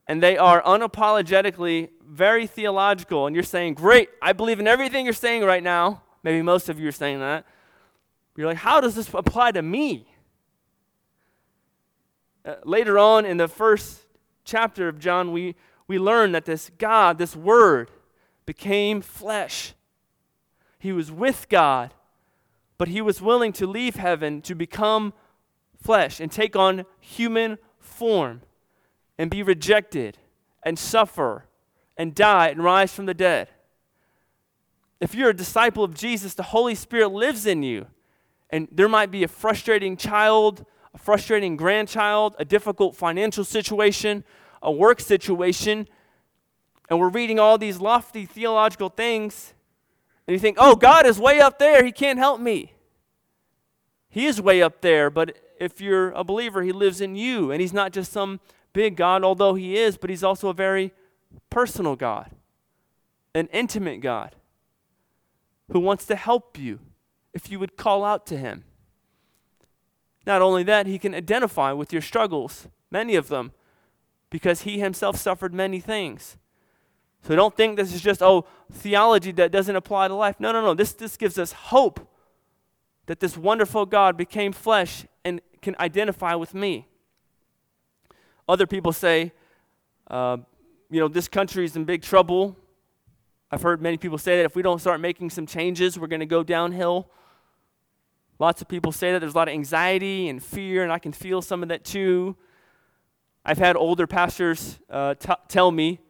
and 0.06 0.22
they 0.22 0.36
are 0.36 0.62
unapologetically 0.62 1.88
very 2.06 2.46
theological. 2.46 3.26
And 3.26 3.34
you're 3.34 3.42
saying, 3.42 3.74
Great, 3.74 4.10
I 4.20 4.34
believe 4.34 4.60
in 4.60 4.68
everything 4.68 5.06
you're 5.06 5.14
saying 5.14 5.42
right 5.42 5.62
now. 5.62 6.02
Maybe 6.22 6.42
most 6.42 6.68
of 6.68 6.78
you 6.78 6.86
are 6.88 6.92
saying 6.92 7.20
that. 7.20 7.46
You're 8.36 8.46
like, 8.46 8.58
How 8.58 8.80
does 8.80 8.94
this 8.94 9.08
apply 9.12 9.52
to 9.52 9.62
me? 9.62 10.06
Uh, 12.44 12.56
later 12.64 12.98
on 12.98 13.24
in 13.24 13.38
the 13.38 13.48
first 13.48 14.00
chapter 14.44 14.86
of 14.86 14.98
John, 14.98 15.32
we, 15.32 15.54
we 15.88 15.98
learn 15.98 16.32
that 16.32 16.44
this 16.44 16.70
God, 16.76 17.16
this 17.16 17.34
Word, 17.34 17.90
became 18.44 19.00
flesh. 19.00 19.72
He 20.78 20.92
was 20.92 21.10
with 21.10 21.48
God, 21.48 21.94
but 22.78 22.88
he 22.88 23.00
was 23.00 23.22
willing 23.22 23.52
to 23.54 23.66
leave 23.66 23.96
heaven 23.96 24.42
to 24.42 24.54
become 24.54 25.12
flesh 25.80 26.20
and 26.20 26.30
take 26.30 26.56
on 26.56 26.84
human 27.00 27.58
form 27.78 28.42
and 29.18 29.30
be 29.30 29.42
rejected 29.42 30.18
and 30.62 30.78
suffer 30.78 31.46
and 31.96 32.14
die 32.14 32.48
and 32.48 32.64
rise 32.64 32.92
from 32.92 33.06
the 33.06 33.14
dead. 33.14 33.48
If 35.00 35.14
you're 35.14 35.30
a 35.30 35.36
disciple 35.36 35.84
of 35.84 35.94
Jesus, 35.94 36.34
the 36.34 36.42
Holy 36.42 36.74
Spirit 36.74 37.08
lives 37.08 37.46
in 37.46 37.62
you. 37.62 37.86
And 38.50 38.68
there 38.70 38.88
might 38.88 39.10
be 39.10 39.24
a 39.24 39.28
frustrating 39.28 39.96
child, 39.96 40.64
a 40.94 40.98
frustrating 40.98 41.56
grandchild, 41.56 42.36
a 42.38 42.44
difficult 42.44 42.96
financial 42.96 43.44
situation, 43.44 44.24
a 44.62 44.70
work 44.70 45.00
situation, 45.00 45.88
and 46.88 46.98
we're 46.98 47.08
reading 47.08 47.38
all 47.38 47.58
these 47.58 47.80
lofty 47.80 48.26
theological 48.26 48.88
things, 48.88 49.54
and 50.26 50.32
you 50.32 50.38
think, 50.38 50.56
oh, 50.60 50.74
God 50.76 51.06
is 51.06 51.18
way 51.18 51.40
up 51.40 51.58
there. 51.58 51.84
He 51.84 51.92
can't 51.92 52.18
help 52.18 52.40
me. 52.40 52.72
He 54.08 54.26
is 54.26 54.40
way 54.40 54.62
up 54.62 54.80
there, 54.80 55.10
but 55.10 55.36
if 55.58 55.80
you're 55.80 56.10
a 56.12 56.24
believer, 56.24 56.62
He 56.62 56.72
lives 56.72 57.00
in 57.00 57.16
you, 57.16 57.50
and 57.50 57.60
He's 57.60 57.72
not 57.72 57.92
just 57.92 58.12
some 58.12 58.40
big 58.72 58.96
God, 58.96 59.24
although 59.24 59.54
He 59.54 59.76
is, 59.76 59.96
but 59.96 60.08
He's 60.08 60.24
also 60.24 60.48
a 60.48 60.54
very 60.54 60.92
personal 61.50 61.96
God, 61.96 62.30
an 63.34 63.48
intimate 63.52 64.00
God 64.00 64.36
who 65.70 65.80
wants 65.80 66.06
to 66.06 66.16
help 66.16 66.58
you 66.58 66.78
if 67.32 67.50
you 67.50 67.58
would 67.58 67.76
call 67.76 68.04
out 68.04 68.26
to 68.26 68.38
Him. 68.38 68.64
Not 70.26 70.42
only 70.42 70.62
that, 70.62 70.86
He 70.86 70.98
can 70.98 71.14
identify 71.14 71.72
with 71.72 71.92
your 71.92 72.02
struggles, 72.02 72.68
many 72.90 73.16
of 73.16 73.28
them, 73.28 73.52
because 74.30 74.62
He 74.62 74.78
Himself 74.78 75.16
suffered 75.16 75.52
many 75.52 75.80
things. 75.80 76.36
So 77.26 77.34
don't 77.34 77.56
think 77.56 77.76
this 77.76 77.94
is 77.94 78.02
just, 78.02 78.22
oh, 78.22 78.44
theology 78.70 79.32
that 79.32 79.50
doesn't 79.50 79.74
apply 79.74 80.08
to 80.08 80.14
life. 80.14 80.36
No, 80.38 80.52
no, 80.52 80.60
no. 80.60 80.74
This, 80.74 80.92
this 80.92 81.16
gives 81.16 81.38
us 81.38 81.52
hope 81.52 82.06
that 83.06 83.20
this 83.20 83.36
wonderful 83.36 83.86
God 83.86 84.18
became 84.18 84.52
flesh 84.52 85.06
and 85.24 85.40
can 85.62 85.74
identify 85.80 86.34
with 86.34 86.52
me. 86.52 86.86
Other 88.46 88.66
people 88.66 88.92
say, 88.92 89.32
uh, 90.10 90.36
you 90.90 91.00
know, 91.00 91.08
this 91.08 91.26
country 91.26 91.64
is 91.64 91.76
in 91.76 91.84
big 91.84 92.02
trouble. 92.02 92.58
I've 93.50 93.62
heard 93.62 93.80
many 93.80 93.96
people 93.96 94.18
say 94.18 94.36
that 94.36 94.44
if 94.44 94.54
we 94.54 94.60
don't 94.60 94.80
start 94.80 95.00
making 95.00 95.30
some 95.30 95.46
changes, 95.46 95.98
we're 95.98 96.08
going 96.08 96.20
to 96.20 96.26
go 96.26 96.42
downhill. 96.42 97.08
Lots 98.38 98.60
of 98.60 98.68
people 98.68 98.92
say 98.92 99.12
that 99.12 99.20
there's 99.20 99.32
a 99.32 99.36
lot 99.36 99.48
of 99.48 99.54
anxiety 99.54 100.28
and 100.28 100.42
fear, 100.42 100.82
and 100.82 100.92
I 100.92 100.98
can 100.98 101.12
feel 101.12 101.40
some 101.40 101.62
of 101.62 101.70
that 101.70 101.84
too. 101.84 102.36
I've 103.46 103.58
had 103.58 103.76
older 103.76 104.06
pastors 104.06 104.78
uh, 104.90 105.14
t- 105.14 105.32
tell 105.48 105.70
me, 105.70 106.00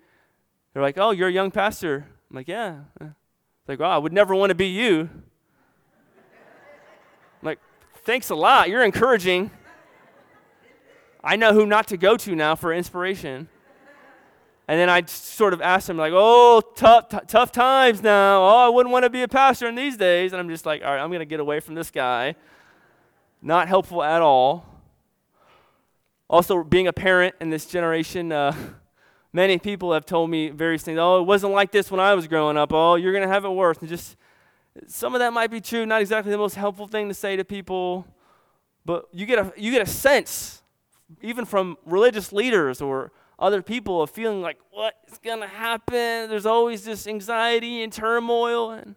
they're 0.75 0.83
like, 0.83 0.99
oh, 0.99 1.13
you're 1.13 1.29
a 1.29 1.33
young 1.33 1.53
pastor. 1.53 2.05
I'm 2.29 2.37
like, 2.37 2.49
yeah. 2.49 2.81
like, 3.69 3.81
oh, 3.81 3.85
I 3.85 3.97
would 3.97 4.13
never 4.13 4.35
want 4.35 4.51
to 4.51 4.57
be 4.57 4.67
you. 4.67 5.09
I'm 7.41 7.47
like, 7.47 7.61
thanks 8.03 8.31
a 8.31 8.35
lot. 8.35 8.69
You're 8.69 8.85
encouraging. 8.85 9.53
I 11.23 11.37
know 11.37 11.55
who 11.55 11.65
not 11.65 11.87
to 11.89 11.97
go 11.97 12.17
to 12.17 12.35
now 12.35 12.57
for 12.57 12.75
inspiration. 12.75 13.49
And 14.67 14.81
then 14.81 14.91
I 14.91 15.05
sort 15.07 15.53
of 15.53 15.61
ask 15.61 15.87
them, 15.87 15.97
like, 15.97 16.13
oh, 16.15 16.61
tough, 16.75 17.09
t- 17.09 17.19
tough 17.29 17.53
times 17.53 18.03
now. 18.03 18.43
Oh, 18.43 18.67
I 18.67 18.69
wouldn't 18.69 18.93
want 18.93 19.05
to 19.05 19.11
be 19.11 19.23
a 19.23 19.29
pastor 19.29 19.69
in 19.69 19.75
these 19.75 19.97
days. 19.97 20.33
And 20.33 20.41
I'm 20.41 20.49
just 20.49 20.67
like, 20.67 20.83
all 20.83 20.93
right, 20.93 21.01
I'm 21.01 21.11
going 21.11 21.21
to 21.21 21.27
get 21.27 21.39
away 21.39 21.61
from 21.61 21.75
this 21.75 21.91
guy. 21.91 22.35
Not 23.41 23.69
helpful 23.69 24.03
at 24.03 24.23
all. 24.23 24.67
Also, 26.29 26.65
being 26.65 26.89
a 26.89 26.93
parent 26.93 27.35
in 27.41 27.51
this 27.51 27.67
generation, 27.67 28.33
uh, 28.33 28.57
many 29.35 29.59
people 29.59 29.93
have 29.93 30.07
told 30.07 30.31
me 30.31 30.49
various 30.49 30.83
things. 30.83 30.99
Oh, 30.99 31.21
it 31.21 31.25
wasn't 31.25 31.53
like 31.53 31.73
this 31.73 31.91
when 31.91 32.01
I 32.01 32.15
was 32.15 32.27
growing 32.27 32.57
up. 32.57 32.73
Oh, 32.73 32.95
you're 32.95 33.13
going 33.13 33.27
to 33.27 33.29
have 33.29 33.45
it 33.45 33.51
worse. 33.51 33.77
And 33.79 33.89
just 33.89 34.17
some 34.87 35.15
of 35.15 35.19
that 35.19 35.33
might 35.33 35.51
be 35.51 35.61
true, 35.61 35.85
not 35.85 36.01
exactly 36.01 36.31
the 36.31 36.39
most 36.39 36.55
helpful 36.55 36.87
thing 36.87 37.09
to 37.09 37.15
say 37.15 37.37
to 37.37 37.45
people, 37.45 38.07
but 38.87 39.09
you 39.13 39.27
get 39.27 39.39
a, 39.41 39.53
you 39.57 39.73
get 39.73 39.83
a 39.83 39.91
sense, 39.91 40.63
even 41.21 41.45
from 41.45 41.77
religious 41.85 42.33
leaders 42.33 42.81
or 42.81 43.11
other 43.39 43.61
people, 43.61 44.03
of 44.03 44.11
feeling 44.11 44.41
like, 44.41 44.59
what 44.71 44.95
is 45.11 45.19
going 45.19 45.41
to 45.41 45.49
happen? 45.49 46.29
There's 46.31 46.47
always 46.47 46.85
this 46.85 47.09
anxiety 47.09 47.83
and 47.83 47.93
turmoil. 47.93 48.71
And 48.71 48.95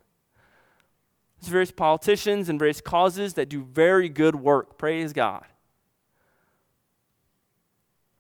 there's 1.40 1.50
various 1.50 1.72
politicians 1.72 2.48
and 2.48 2.60
various 2.60 2.80
causes 2.80 3.34
that 3.34 3.50
do 3.50 3.64
very 3.64 4.08
good 4.08 4.36
work. 4.36 4.78
Praise 4.78 5.14
God. 5.14 5.46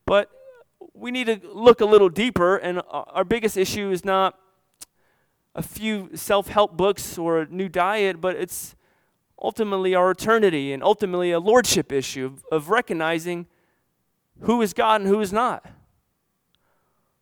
But 0.06 0.32
we 0.98 1.12
need 1.12 1.28
to 1.28 1.40
look 1.54 1.82
a 1.82 1.86
little 1.86 2.10
deeper, 2.10 2.58
and 2.58 2.82
our 2.90 3.24
biggest 3.24 3.58
issue 3.58 3.92
is 3.92 4.04
not 4.04 4.38
a 5.56 5.62
few 5.62 6.10
self 6.16 6.48
help 6.48 6.76
books 6.76 7.18
or 7.18 7.42
a 7.42 7.46
new 7.48 7.70
diet, 7.70 8.20
but 8.20 8.36
it's 8.36 8.76
ultimately 9.42 9.94
our 9.94 10.12
eternity 10.12 10.74
and 10.74 10.84
ultimately 10.84 11.32
a 11.32 11.40
lordship 11.40 11.92
issue 11.92 12.36
of, 12.52 12.70
recognizing 12.70 13.48
who 14.42 14.62
is 14.62 14.74
God 14.74 15.02
and 15.02 15.10
who 15.10 15.20
is 15.22 15.32
not. 15.32 15.66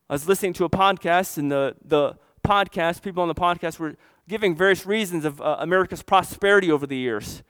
I 0.09 0.13
was 0.13 0.27
listening 0.27 0.53
to 0.53 0.65
a 0.65 0.69
podcast, 0.69 1.37
and 1.37 1.51
the, 1.51 1.75
the 1.83 2.15
podcast, 2.45 3.01
people 3.01 3.21
on 3.21 3.27
the 3.27 3.35
podcast 3.35 3.79
were 3.79 3.95
giving 4.27 4.55
various 4.55 4.85
reasons 4.85 5.25
of 5.25 5.41
uh, 5.41 5.57
America's 5.59 6.03
prosperity 6.03 6.71
over 6.71 6.85
the 6.87 6.97
years. 6.97 7.43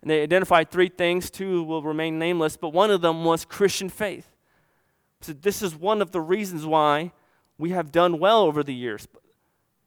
And 0.00 0.10
they 0.10 0.22
identified 0.22 0.70
three 0.70 0.88
things. 0.88 1.30
Two 1.30 1.64
will 1.64 1.82
remain 1.82 2.18
nameless, 2.18 2.56
but 2.56 2.70
one 2.70 2.90
of 2.90 3.00
them 3.00 3.24
was 3.24 3.44
Christian 3.44 3.88
faith. 3.88 4.35
So, 5.26 5.32
this 5.32 5.60
is 5.60 5.74
one 5.74 6.00
of 6.00 6.12
the 6.12 6.20
reasons 6.20 6.64
why 6.64 7.10
we 7.58 7.70
have 7.70 7.90
done 7.90 8.20
well 8.20 8.42
over 8.42 8.62
the 8.62 8.72
years 8.72 9.08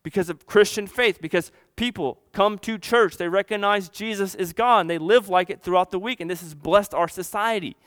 because 0.04 0.30
of 0.30 0.46
Christian 0.46 0.86
faith, 0.86 1.22
because 1.22 1.50
people 1.78 2.20
come 2.34 2.58
to 2.60 2.78
church, 2.78 3.16
they 3.16 3.30
recognize 3.30 3.88
Jesus 3.88 4.36
is 4.36 4.52
God, 4.52 4.82
and 4.82 4.90
they 4.90 4.98
live 4.98 5.30
like 5.30 5.50
it 5.50 5.62
throughout 5.62 5.92
the 5.92 6.00
week, 6.00 6.20
and 6.20 6.30
this 6.30 6.42
has 6.42 6.54
blessed 6.54 6.94
our 6.94 7.08
society. 7.08 7.78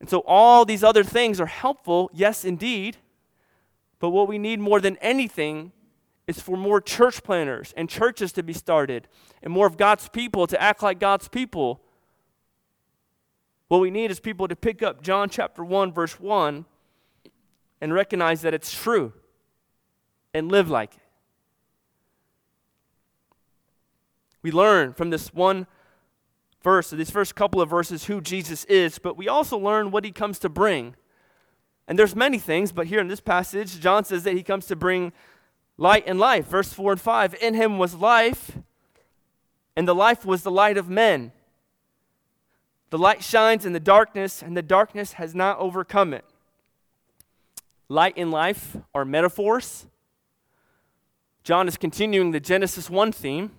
And 0.00 0.08
so, 0.08 0.20
all 0.20 0.64
these 0.64 0.82
other 0.82 1.04
things 1.04 1.42
are 1.42 1.46
helpful, 1.46 2.10
yes, 2.14 2.42
indeed, 2.42 2.96
but 3.98 4.08
what 4.08 4.26
we 4.26 4.38
need 4.38 4.58
more 4.58 4.80
than 4.80 4.96
anything 5.02 5.72
is 6.26 6.40
for 6.40 6.56
more 6.56 6.80
church 6.80 7.22
planners 7.22 7.74
and 7.76 7.90
churches 7.90 8.32
to 8.32 8.42
be 8.42 8.54
started, 8.54 9.08
and 9.42 9.52
more 9.52 9.66
of 9.66 9.76
God's 9.76 10.08
people 10.08 10.46
to 10.46 10.58
act 10.58 10.82
like 10.82 10.98
God's 11.00 11.28
people 11.28 11.82
what 13.68 13.80
we 13.80 13.90
need 13.90 14.10
is 14.10 14.20
people 14.20 14.48
to 14.48 14.56
pick 14.56 14.82
up 14.82 15.02
John 15.02 15.28
chapter 15.28 15.64
1, 15.64 15.92
verse 15.92 16.20
1, 16.20 16.64
and 17.80 17.92
recognize 17.92 18.42
that 18.42 18.54
it's 18.54 18.72
true 18.72 19.12
and 20.32 20.50
live 20.50 20.70
like 20.70 20.94
it. 20.94 21.00
We 24.42 24.52
learn 24.52 24.92
from 24.92 25.10
this 25.10 25.34
one 25.34 25.66
verse, 26.62 26.90
these 26.90 27.10
first 27.10 27.34
couple 27.34 27.60
of 27.60 27.68
verses, 27.68 28.04
who 28.04 28.20
Jesus 28.20 28.64
is, 28.66 28.98
but 28.98 29.16
we 29.16 29.28
also 29.28 29.58
learn 29.58 29.90
what 29.90 30.04
he 30.04 30.12
comes 30.12 30.38
to 30.40 30.48
bring. 30.48 30.94
And 31.88 31.98
there's 31.98 32.14
many 32.14 32.38
things, 32.38 32.72
but 32.72 32.86
here 32.86 33.00
in 33.00 33.08
this 33.08 33.20
passage, 33.20 33.80
John 33.80 34.04
says 34.04 34.24
that 34.24 34.34
he 34.34 34.42
comes 34.42 34.66
to 34.66 34.76
bring 34.76 35.12
light 35.78 36.04
and 36.06 36.18
life. 36.18 36.46
Verse 36.46 36.72
4 36.72 36.92
and 36.92 37.00
5 37.00 37.36
In 37.40 37.54
him 37.54 37.78
was 37.78 37.94
life, 37.94 38.58
and 39.76 39.86
the 39.86 39.94
life 39.94 40.24
was 40.24 40.42
the 40.42 40.50
light 40.50 40.76
of 40.76 40.88
men. 40.88 41.32
The 42.90 42.98
light 42.98 43.22
shines 43.22 43.66
in 43.66 43.72
the 43.72 43.80
darkness, 43.80 44.42
and 44.42 44.56
the 44.56 44.62
darkness 44.62 45.14
has 45.14 45.34
not 45.34 45.58
overcome 45.58 46.14
it. 46.14 46.24
Light 47.88 48.14
and 48.16 48.30
life 48.30 48.76
are 48.94 49.04
metaphors. 49.04 49.86
John 51.42 51.68
is 51.68 51.76
continuing 51.76 52.32
the 52.32 52.40
Genesis 52.40 52.90
1 52.90 53.12
theme. 53.12 53.52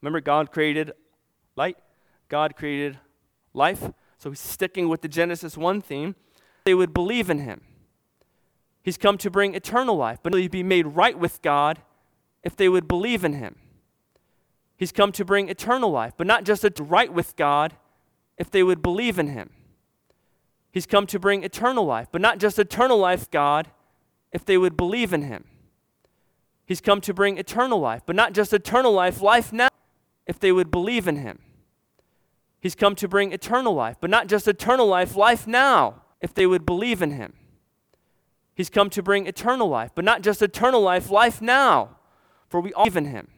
Remember, 0.00 0.20
God 0.20 0.50
created 0.50 0.92
light, 1.54 1.76
God 2.28 2.56
created 2.56 2.98
life. 3.54 3.90
So 4.18 4.30
he's 4.30 4.40
sticking 4.40 4.88
with 4.88 5.02
the 5.02 5.08
Genesis 5.08 5.56
1 5.56 5.80
theme. 5.82 6.14
They 6.64 6.74
would 6.74 6.92
believe 6.92 7.30
in 7.30 7.40
him. 7.40 7.62
He's 8.82 8.96
come 8.96 9.18
to 9.18 9.30
bring 9.30 9.54
eternal 9.54 9.96
life, 9.96 10.18
but 10.22 10.32
they'd 10.32 10.50
be 10.50 10.62
made 10.62 10.86
right 10.86 11.18
with 11.18 11.42
God 11.42 11.80
if 12.42 12.56
they 12.56 12.68
would 12.68 12.88
believe 12.88 13.24
in 13.24 13.34
him. 13.34 13.56
He's 14.76 14.92
come 14.92 15.12
to 15.12 15.24
bring 15.24 15.48
eternal 15.48 15.90
life, 15.90 16.14
but 16.16 16.26
not 16.26 16.44
just 16.44 16.64
a 16.64 16.82
right 16.82 17.12
with 17.12 17.36
God 17.36 17.74
if 18.38 18.50
they 18.50 18.62
would 18.62 18.82
believe 18.82 19.18
in 19.18 19.28
him. 19.28 19.50
He's 20.72 20.86
come 20.86 21.06
to 21.08 21.18
bring 21.18 21.44
eternal 21.44 21.84
life, 21.84 22.08
but 22.10 22.20
not 22.20 22.38
just 22.38 22.58
eternal 22.58 22.98
life, 22.98 23.30
God, 23.30 23.68
if 24.32 24.44
they 24.44 24.56
would 24.56 24.76
believe 24.76 25.12
in 25.12 25.22
him. 25.22 25.44
He's 26.64 26.80
come 26.80 27.00
to 27.02 27.12
bring 27.12 27.36
eternal 27.36 27.78
life, 27.78 28.02
but 28.06 28.16
not 28.16 28.32
just 28.32 28.52
eternal 28.52 28.92
life, 28.92 29.20
life 29.20 29.52
now, 29.52 29.68
if 30.26 30.38
they 30.38 30.52
would 30.52 30.70
believe 30.70 31.06
in 31.06 31.16
him. 31.16 31.40
He's 32.58 32.74
come 32.74 32.94
to 32.94 33.08
bring 33.08 33.32
eternal 33.32 33.74
life, 33.74 33.96
but 34.00 34.08
not 34.08 34.28
just 34.28 34.48
eternal 34.48 34.86
life, 34.86 35.16
life 35.16 35.46
now, 35.46 36.02
if 36.20 36.32
they 36.32 36.46
would 36.46 36.64
believe 36.64 37.02
in 37.02 37.10
him. 37.10 37.34
He's 38.54 38.70
come 38.70 38.88
to 38.90 39.02
bring 39.02 39.26
eternal 39.26 39.68
life, 39.68 39.90
but 39.94 40.04
not 40.04 40.22
just 40.22 40.40
eternal 40.40 40.80
life, 40.80 41.10
life 41.10 41.42
now, 41.42 41.96
for 42.48 42.60
we 42.60 42.72
all 42.72 42.84
believe 42.84 42.96
in 42.96 43.04
him. 43.06 43.28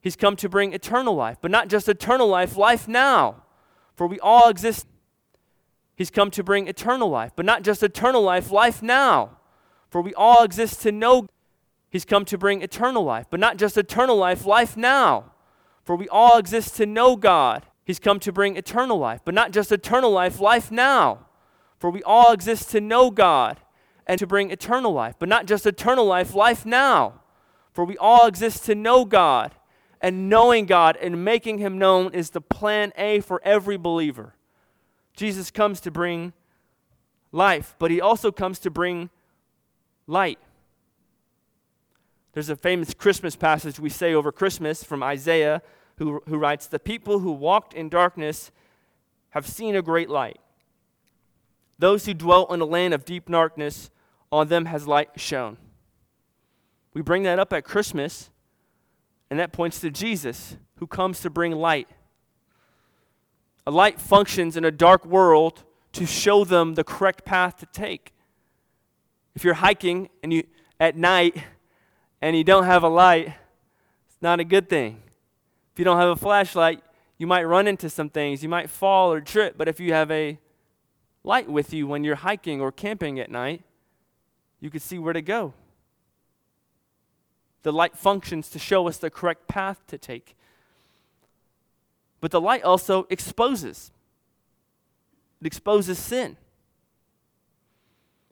He's 0.00 0.16
come 0.16 0.36
to 0.36 0.48
bring 0.48 0.72
eternal 0.72 1.14
life, 1.14 1.38
but 1.40 1.50
not 1.50 1.68
just 1.68 1.88
eternal 1.88 2.28
life, 2.28 2.56
life 2.56 2.86
now, 2.86 3.43
for 3.94 4.06
we 4.06 4.18
all 4.20 4.48
exist. 4.48 4.86
He's 5.96 6.10
come 6.10 6.30
to 6.32 6.42
bring 6.42 6.66
eternal 6.66 7.08
life, 7.08 7.32
but 7.36 7.44
not 7.44 7.62
just 7.62 7.82
eternal 7.82 8.22
life, 8.22 8.50
life 8.50 8.82
now, 8.82 9.38
for 9.90 10.00
we 10.00 10.12
all 10.14 10.42
exist 10.42 10.82
to 10.82 10.92
know. 10.92 11.28
He's 11.88 12.04
come 12.04 12.24
to 12.24 12.36
bring 12.36 12.62
eternal 12.62 13.04
life, 13.04 13.26
but 13.30 13.38
not 13.38 13.56
just 13.56 13.76
eternal 13.76 14.16
life, 14.16 14.44
life 14.44 14.76
now, 14.76 15.32
for 15.84 15.94
we 15.94 16.08
all 16.08 16.38
exist 16.38 16.76
to 16.76 16.86
know 16.86 17.14
God. 17.14 17.64
He's 17.84 18.00
come 18.00 18.18
to 18.20 18.32
bring 18.32 18.56
eternal 18.56 18.98
life, 18.98 19.20
but 19.24 19.34
not 19.34 19.52
just 19.52 19.70
eternal 19.70 20.10
life, 20.10 20.40
life 20.40 20.72
now, 20.72 21.26
for 21.78 21.90
we 21.90 22.02
all 22.02 22.32
exist 22.32 22.70
to 22.70 22.80
know 22.80 23.10
God 23.10 23.60
and 24.06 24.18
to 24.18 24.26
bring 24.26 24.50
eternal 24.50 24.92
life, 24.92 25.14
but 25.18 25.28
not 25.28 25.46
just 25.46 25.66
eternal 25.66 26.04
life, 26.04 26.34
life 26.34 26.66
now, 26.66 27.20
for 27.72 27.84
we 27.84 27.96
all 27.98 28.26
exist 28.26 28.64
to 28.64 28.74
know 28.74 29.04
God 29.04 29.52
and 30.04 30.28
knowing 30.28 30.66
God 30.66 30.98
and 31.00 31.24
making 31.24 31.56
Him 31.56 31.78
known 31.78 32.12
is 32.12 32.28
the 32.28 32.40
plan 32.42 32.92
A 32.98 33.20
for 33.20 33.40
every 33.42 33.78
believer. 33.78 34.34
Jesus 35.16 35.50
comes 35.50 35.80
to 35.80 35.90
bring 35.90 36.34
life, 37.32 37.74
but 37.78 37.90
He 37.90 38.02
also 38.02 38.30
comes 38.30 38.58
to 38.58 38.70
bring 38.70 39.08
light. 40.06 40.38
There's 42.34 42.50
a 42.50 42.56
famous 42.56 42.92
Christmas 42.92 43.34
passage 43.34 43.80
we 43.80 43.88
say 43.88 44.12
over 44.12 44.30
Christmas 44.30 44.84
from 44.84 45.02
Isaiah, 45.02 45.62
who, 45.96 46.22
who 46.28 46.36
writes, 46.36 46.66
The 46.66 46.78
people 46.78 47.20
who 47.20 47.32
walked 47.32 47.72
in 47.72 47.88
darkness 47.88 48.52
have 49.30 49.48
seen 49.48 49.74
a 49.74 49.80
great 49.80 50.10
light. 50.10 50.38
Those 51.78 52.04
who 52.04 52.12
dwelt 52.12 52.52
in 52.52 52.60
a 52.60 52.66
land 52.66 52.92
of 52.92 53.06
deep 53.06 53.30
darkness, 53.30 53.88
on 54.30 54.48
them 54.48 54.66
has 54.66 54.86
light 54.86 55.12
shone. 55.16 55.56
We 56.92 57.00
bring 57.00 57.22
that 57.22 57.38
up 57.38 57.54
at 57.54 57.64
Christmas 57.64 58.28
and 59.30 59.38
that 59.38 59.52
points 59.52 59.80
to 59.80 59.90
Jesus, 59.90 60.56
who 60.76 60.86
comes 60.86 61.20
to 61.20 61.30
bring 61.30 61.52
light. 61.52 61.88
A 63.66 63.70
light 63.70 64.00
functions 64.00 64.56
in 64.56 64.64
a 64.64 64.70
dark 64.70 65.06
world 65.06 65.64
to 65.92 66.06
show 66.06 66.44
them 66.44 66.74
the 66.74 66.84
correct 66.84 67.24
path 67.24 67.56
to 67.58 67.66
take. 67.66 68.12
If 69.34 69.44
you're 69.44 69.54
hiking 69.54 70.10
and 70.22 70.32
you 70.32 70.44
at 70.78 70.96
night 70.96 71.36
and 72.20 72.36
you 72.36 72.44
don't 72.44 72.64
have 72.64 72.82
a 72.82 72.88
light, 72.88 73.28
it's 74.06 74.20
not 74.20 74.40
a 74.40 74.44
good 74.44 74.68
thing. 74.68 75.02
If 75.72 75.78
you 75.78 75.84
don't 75.84 75.98
have 75.98 76.10
a 76.10 76.16
flashlight, 76.16 76.82
you 77.16 77.26
might 77.26 77.44
run 77.44 77.66
into 77.66 77.88
some 77.88 78.10
things. 78.10 78.42
You 78.42 78.48
might 78.48 78.68
fall 78.68 79.12
or 79.12 79.20
trip, 79.20 79.56
but 79.56 79.68
if 79.68 79.80
you 79.80 79.92
have 79.92 80.10
a 80.10 80.38
light 81.22 81.48
with 81.48 81.72
you 81.72 81.86
when 81.86 82.04
you're 82.04 82.16
hiking 82.16 82.60
or 82.60 82.70
camping 82.70 83.18
at 83.18 83.30
night, 83.30 83.62
you 84.60 84.70
can 84.70 84.80
see 84.80 84.98
where 84.98 85.12
to 85.12 85.22
go. 85.22 85.54
The 87.64 87.72
light 87.72 87.96
functions 87.96 88.48
to 88.50 88.58
show 88.58 88.86
us 88.86 88.98
the 88.98 89.10
correct 89.10 89.48
path 89.48 89.84
to 89.88 89.98
take. 89.98 90.36
But 92.20 92.30
the 92.30 92.40
light 92.40 92.62
also 92.62 93.06
exposes. 93.10 93.90
It 95.40 95.46
exposes 95.46 95.98
sin. 95.98 96.36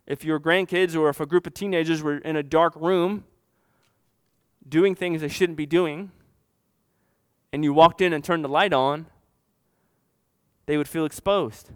If 0.06 0.24
your 0.24 0.38
grandkids 0.38 0.94
or 0.94 1.08
if 1.08 1.18
a 1.18 1.26
group 1.26 1.46
of 1.46 1.54
teenagers 1.54 2.02
were 2.02 2.18
in 2.18 2.36
a 2.36 2.42
dark 2.42 2.74
room 2.76 3.24
doing 4.68 4.94
things 4.94 5.22
they 5.22 5.28
shouldn't 5.28 5.56
be 5.56 5.66
doing, 5.66 6.12
and 7.52 7.64
you 7.64 7.72
walked 7.72 8.00
in 8.00 8.12
and 8.12 8.22
turned 8.22 8.44
the 8.44 8.48
light 8.48 8.72
on, 8.72 9.06
they 10.66 10.76
would 10.76 10.88
feel 10.88 11.04
exposed. 11.04 11.70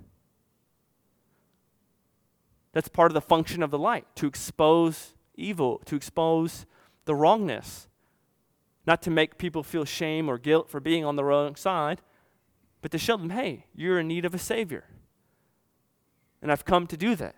That's 2.73 2.89
part 2.89 3.11
of 3.11 3.15
the 3.15 3.23
function 3.23 3.63
of 3.63 3.71
the 3.71 3.79
light 3.79 4.07
to 4.17 4.27
expose 4.27 5.15
evil, 5.37 5.81
to 5.87 5.97
expose 5.97 6.67
the 7.07 7.15
wrongness. 7.15 7.89
Not 8.87 9.03
to 9.03 9.11
make 9.11 9.39
people 9.39 9.63
feel 9.63 9.85
shame 9.85 10.29
or 10.29 10.39
guilt 10.39 10.69
for 10.69 10.79
being 10.79 11.05
on 11.05 11.17
the 11.17 11.25
wrong 11.25 11.57
side, 11.57 12.03
but 12.83 12.93
to 12.93 12.99
show 12.99 13.17
them, 13.17 13.31
hey, 13.31 13.65
you're 13.75 13.99
in 13.99 14.07
need 14.07 14.25
of 14.25 14.35
a 14.35 14.39
Savior. 14.39 14.85
And 16.41 16.53
I've 16.53 16.65
come 16.65 16.87
to 16.89 16.97
do 16.97 17.17
that. 17.17 17.35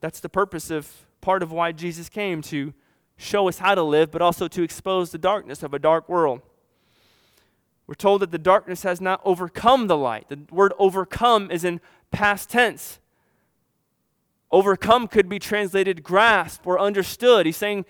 That's 0.00 0.20
the 0.20 0.28
purpose 0.28 0.70
of 0.70 1.06
part 1.20 1.42
of 1.42 1.50
why 1.50 1.72
Jesus 1.72 2.08
came 2.08 2.42
to 2.42 2.74
show 3.16 3.48
us 3.48 3.58
how 3.58 3.74
to 3.74 3.82
live, 3.82 4.10
but 4.10 4.22
also 4.22 4.48
to 4.48 4.62
expose 4.62 5.10
the 5.10 5.18
darkness 5.18 5.62
of 5.62 5.74
a 5.74 5.78
dark 5.78 6.08
world. 6.08 6.42
We're 7.86 7.94
told 7.94 8.22
that 8.22 8.30
the 8.30 8.38
darkness 8.38 8.84
has 8.84 9.00
not 9.00 9.20
overcome 9.24 9.86
the 9.86 9.96
light. 9.96 10.28
The 10.28 10.40
word 10.50 10.72
overcome 10.78 11.50
is 11.50 11.64
in 11.64 11.80
past 12.10 12.48
tense. 12.48 13.00
Overcome 14.52 15.08
could 15.08 15.30
be 15.30 15.38
translated 15.38 16.02
grasp 16.02 16.66
or 16.66 16.78
understood. 16.78 17.46
He's 17.46 17.56
saying 17.56 17.86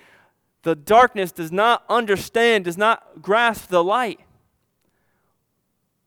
the 0.62 0.76
darkness 0.76 1.32
does 1.32 1.50
not 1.50 1.84
understand, 1.88 2.64
does 2.64 2.78
not 2.78 3.20
grasp 3.20 3.68
the 3.68 3.82
light. 3.82 4.20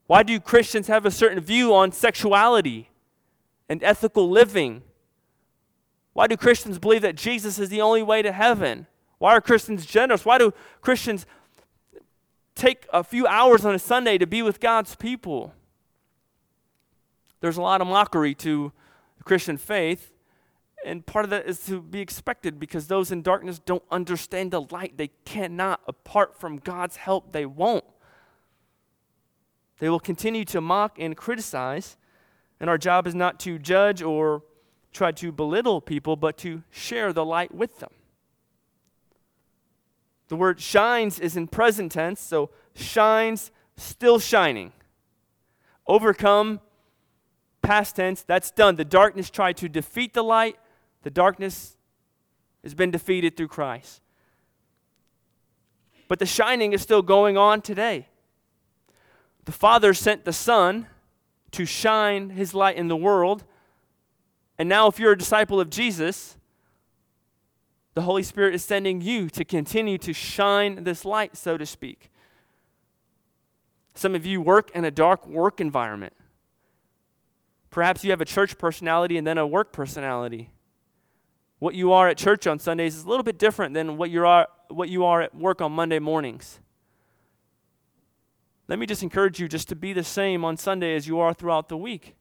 Why 0.07 0.23
do 0.23 0.39
Christians 0.39 0.87
have 0.87 1.05
a 1.05 1.11
certain 1.11 1.41
view 1.41 1.73
on 1.73 1.91
sexuality 1.91 2.89
and 3.67 3.83
ethical 3.83 4.29
living? 4.29 4.83
Why 6.13 6.27
do 6.27 6.37
Christians 6.37 6.79
believe 6.79 7.01
that 7.01 7.15
Jesus 7.15 7.59
is 7.59 7.67
the 7.67 7.81
only 7.81 8.01
way 8.01 8.21
to 8.21 8.31
heaven? 8.31 8.87
Why 9.17 9.33
are 9.33 9.41
Christians 9.41 9.85
generous? 9.85 10.23
Why 10.23 10.37
do 10.37 10.53
Christians 10.81 11.25
take 12.53 12.87
a 12.93 13.03
few 13.03 13.27
hours 13.27 13.65
on 13.65 13.75
a 13.75 13.79
Sunday 13.79 14.17
to 14.17 14.27
be 14.27 14.41
with 14.41 14.61
God's 14.61 14.95
people? 14.95 15.53
There's 17.41 17.57
a 17.57 17.61
lot 17.61 17.81
of 17.81 17.87
mockery 17.87 18.33
to 18.35 18.71
the 19.17 19.23
Christian 19.25 19.57
faith. 19.57 20.11
And 20.85 21.05
part 21.05 21.25
of 21.25 21.31
that 21.31 21.47
is 21.47 21.65
to 21.65 21.81
be 21.81 21.99
expected 21.99 22.59
because 22.59 22.87
those 22.87 23.11
in 23.11 23.23
darkness 23.23 23.59
don't 23.59 23.83
understand 23.89 24.51
the 24.51 24.61
light. 24.61 24.97
They 24.97 25.09
cannot. 25.25 25.81
Apart 25.87 26.39
from 26.39 26.57
God's 26.57 26.97
help, 26.97 27.31
they 27.31 27.45
won't. 27.45 27.83
They 29.79 29.89
will 29.89 29.99
continue 29.99 30.45
to 30.45 30.61
mock 30.61 30.97
and 30.99 31.17
criticize. 31.17 31.97
And 32.59 32.69
our 32.69 32.77
job 32.77 33.07
is 33.07 33.15
not 33.15 33.39
to 33.41 33.57
judge 33.57 34.01
or 34.01 34.43
try 34.93 35.11
to 35.13 35.31
belittle 35.31 35.81
people, 35.81 36.15
but 36.15 36.37
to 36.37 36.63
share 36.69 37.11
the 37.11 37.25
light 37.25 37.53
with 37.53 37.79
them. 37.79 37.91
The 40.27 40.35
word 40.35 40.61
shines 40.61 41.19
is 41.19 41.35
in 41.35 41.47
present 41.47 41.91
tense, 41.91 42.21
so 42.21 42.51
shines, 42.75 43.51
still 43.75 44.19
shining. 44.19 44.71
Overcome, 45.87 46.61
past 47.61 47.95
tense, 47.95 48.23
that's 48.23 48.51
done. 48.51 48.75
The 48.75 48.85
darkness 48.85 49.29
tried 49.29 49.57
to 49.57 49.67
defeat 49.67 50.13
the 50.13 50.23
light, 50.23 50.57
the 51.05 51.11
darkness 51.11 51.77
has 52.63 52.73
been 52.73 52.89
defeated 52.89 53.37
through 53.37 53.47
Christ. 53.47 54.01
But 56.07 56.17
the 56.17 56.25
shining 56.25 56.73
is 56.73 56.81
still 56.81 57.03
going 57.03 57.37
on 57.37 57.61
today. 57.61 58.07
The 59.45 59.51
Father 59.51 59.93
sent 59.93 60.25
the 60.25 60.33
Son 60.33 60.87
to 61.51 61.63
shine 61.63 62.31
his 62.31 62.55
light 62.55 62.75
in 62.75 62.87
the 62.87 62.95
world. 62.95 63.43
And 64.57 64.67
now, 64.67 64.87
if 64.87 64.99
you're 64.99 65.11
a 65.11 65.17
disciple 65.17 65.59
of 65.59 65.69
Jesus, 65.69 66.37
the 67.93 68.01
Holy 68.01 68.23
Spirit 68.23 68.55
is 68.55 68.63
sending 68.63 68.99
you 68.99 69.29
to 69.29 69.45
continue 69.45 69.99
to 69.99 70.11
shine 70.11 70.85
this 70.85 71.05
light, 71.05 71.37
so 71.37 71.55
to 71.55 71.67
speak. 71.67 72.09
Some 73.93 74.15
of 74.15 74.25
you 74.25 74.41
work 74.41 74.71
in 74.71 74.83
a 74.83 74.91
dark 74.91 75.27
work 75.27 75.61
environment. 75.61 76.13
Perhaps 77.69 78.03
you 78.03 78.09
have 78.09 78.21
a 78.21 78.25
church 78.25 78.57
personality 78.57 79.17
and 79.17 79.27
then 79.27 79.37
a 79.37 79.45
work 79.45 79.71
personality 79.71 80.49
what 81.65 81.73
you 81.73 81.91
are 81.91 82.07
at 82.07 82.15
church 82.15 82.45
on 82.45 82.59
Sundays 82.59 82.95
is 82.95 83.05
a 83.05 83.09
little 83.09 83.23
bit 83.23 83.39
different 83.39 83.73
than 83.73 83.97
what 83.97 84.11
you 84.11 84.23
are, 84.23 84.47
what 84.67 84.87
you 84.87 85.03
are 85.03 85.23
at 85.23 85.33
work 85.33 85.61
on 85.61 85.71
Monday 85.71 85.97
mornings. 85.97 86.59
Let 88.67 88.77
me 88.77 88.85
just 88.85 89.01
encourage 89.01 89.39
you 89.39 89.47
just 89.47 89.67
to 89.69 89.75
be 89.75 89.91
the 89.91 90.03
same 90.03 90.45
on 90.45 90.57
Sunday 90.57 90.95
as 90.95 91.07
you 91.07 91.19
are 91.19 91.33
throughout 91.33 91.67
the 91.67 91.75
week. 91.75 92.13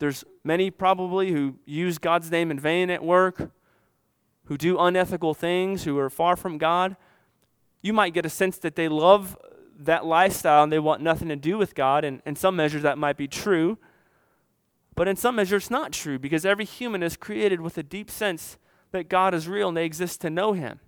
There's 0.00 0.24
many 0.42 0.72
probably 0.72 1.30
who 1.30 1.60
use 1.64 1.98
God's 1.98 2.28
name 2.28 2.50
in 2.50 2.58
vain 2.58 2.90
at 2.90 3.04
work, 3.04 3.52
who 4.46 4.58
do 4.58 4.80
unethical 4.80 5.34
things, 5.34 5.84
who 5.84 5.96
are 6.00 6.10
far 6.10 6.34
from 6.34 6.58
God, 6.58 6.96
you 7.82 7.92
might 7.92 8.14
get 8.14 8.26
a 8.26 8.30
sense 8.30 8.58
that 8.58 8.74
they 8.74 8.88
love 8.88 9.38
that 9.78 10.06
lifestyle 10.06 10.64
and 10.64 10.72
they 10.72 10.80
want 10.80 11.00
nothing 11.00 11.28
to 11.28 11.36
do 11.36 11.56
with 11.56 11.76
God. 11.76 12.02
And 12.04 12.20
in 12.26 12.34
some 12.34 12.56
measures, 12.56 12.82
that 12.82 12.98
might 12.98 13.16
be 13.16 13.28
true. 13.28 13.78
But 14.94 15.08
in 15.08 15.16
some 15.16 15.36
measure, 15.36 15.56
it's 15.56 15.70
not 15.70 15.92
true 15.92 16.18
because 16.18 16.46
every 16.46 16.64
human 16.64 17.02
is 17.02 17.16
created 17.16 17.60
with 17.60 17.76
a 17.78 17.82
deep 17.82 18.10
sense 18.10 18.58
that 18.92 19.08
God 19.08 19.34
is 19.34 19.48
real 19.48 19.68
and 19.68 19.76
they 19.76 19.84
exist 19.84 20.20
to 20.20 20.30
know 20.30 20.52
Him. 20.52 20.78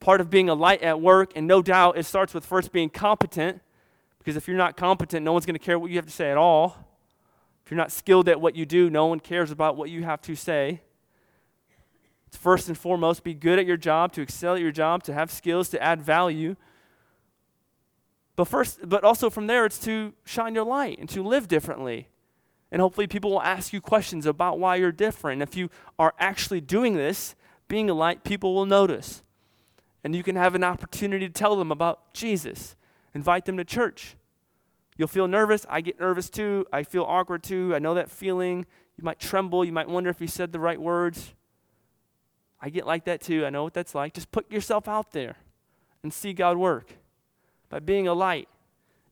Part 0.00 0.20
of 0.20 0.30
being 0.30 0.48
a 0.48 0.54
light 0.54 0.82
at 0.82 1.00
work, 1.00 1.32
and 1.34 1.46
no 1.46 1.62
doubt 1.62 1.98
it 1.98 2.04
starts 2.04 2.34
with 2.34 2.44
first 2.44 2.70
being 2.70 2.90
competent, 2.90 3.60
because 4.18 4.36
if 4.36 4.46
you're 4.46 4.56
not 4.56 4.76
competent, 4.76 5.24
no 5.24 5.32
one's 5.32 5.46
going 5.46 5.58
to 5.58 5.64
care 5.64 5.78
what 5.78 5.90
you 5.90 5.96
have 5.96 6.06
to 6.06 6.12
say 6.12 6.30
at 6.30 6.36
all. 6.36 6.76
If 7.64 7.70
you're 7.70 7.78
not 7.78 7.90
skilled 7.90 8.28
at 8.28 8.40
what 8.40 8.54
you 8.54 8.66
do, 8.66 8.90
no 8.90 9.06
one 9.06 9.18
cares 9.18 9.50
about 9.50 9.76
what 9.76 9.90
you 9.90 10.04
have 10.04 10.20
to 10.22 10.36
say. 10.36 10.82
It's 12.26 12.36
first 12.36 12.68
and 12.68 12.76
foremost 12.76 13.24
be 13.24 13.32
good 13.32 13.58
at 13.58 13.64
your 13.64 13.78
job, 13.78 14.12
to 14.12 14.20
excel 14.20 14.54
at 14.54 14.60
your 14.60 14.70
job, 14.70 15.02
to 15.04 15.14
have 15.14 15.30
skills, 15.30 15.70
to 15.70 15.82
add 15.82 16.02
value. 16.02 16.56
But 18.36 18.44
first, 18.44 18.80
but 18.86 19.02
also 19.02 19.30
from 19.30 19.46
there, 19.46 19.64
it's 19.64 19.78
to 19.80 20.12
shine 20.24 20.54
your 20.54 20.64
light 20.64 20.98
and 20.98 21.08
to 21.08 21.22
live 21.22 21.48
differently. 21.48 22.08
And 22.70 22.82
hopefully, 22.82 23.06
people 23.06 23.30
will 23.30 23.42
ask 23.42 23.72
you 23.72 23.80
questions 23.80 24.26
about 24.26 24.58
why 24.58 24.76
you're 24.76 24.92
different. 24.92 25.42
If 25.42 25.56
you 25.56 25.70
are 25.98 26.14
actually 26.18 26.60
doing 26.60 26.94
this, 26.94 27.34
being 27.66 27.88
a 27.88 27.94
light, 27.94 28.24
people 28.24 28.54
will 28.54 28.66
notice. 28.66 29.22
And 30.04 30.14
you 30.14 30.22
can 30.22 30.36
have 30.36 30.54
an 30.54 30.64
opportunity 30.64 31.26
to 31.26 31.32
tell 31.32 31.56
them 31.56 31.72
about 31.72 32.12
Jesus, 32.12 32.76
invite 33.14 33.46
them 33.46 33.56
to 33.56 33.64
church. 33.64 34.16
You'll 34.96 35.08
feel 35.08 35.28
nervous. 35.28 35.64
I 35.68 35.80
get 35.80 36.00
nervous 36.00 36.28
too. 36.28 36.66
I 36.72 36.82
feel 36.82 37.04
awkward 37.04 37.44
too. 37.44 37.72
I 37.74 37.78
know 37.78 37.94
that 37.94 38.10
feeling. 38.10 38.66
You 38.96 39.04
might 39.04 39.20
tremble. 39.20 39.64
You 39.64 39.72
might 39.72 39.88
wonder 39.88 40.10
if 40.10 40.20
you 40.20 40.26
said 40.26 40.50
the 40.50 40.58
right 40.58 40.80
words. 40.80 41.34
I 42.60 42.68
get 42.68 42.84
like 42.84 43.04
that 43.04 43.20
too. 43.20 43.46
I 43.46 43.50
know 43.50 43.62
what 43.62 43.74
that's 43.74 43.94
like. 43.94 44.14
Just 44.14 44.32
put 44.32 44.50
yourself 44.50 44.88
out 44.88 45.12
there 45.12 45.36
and 46.02 46.12
see 46.12 46.32
God 46.32 46.56
work 46.56 46.94
by 47.68 47.78
being 47.78 48.08
a 48.08 48.14
light 48.14 48.48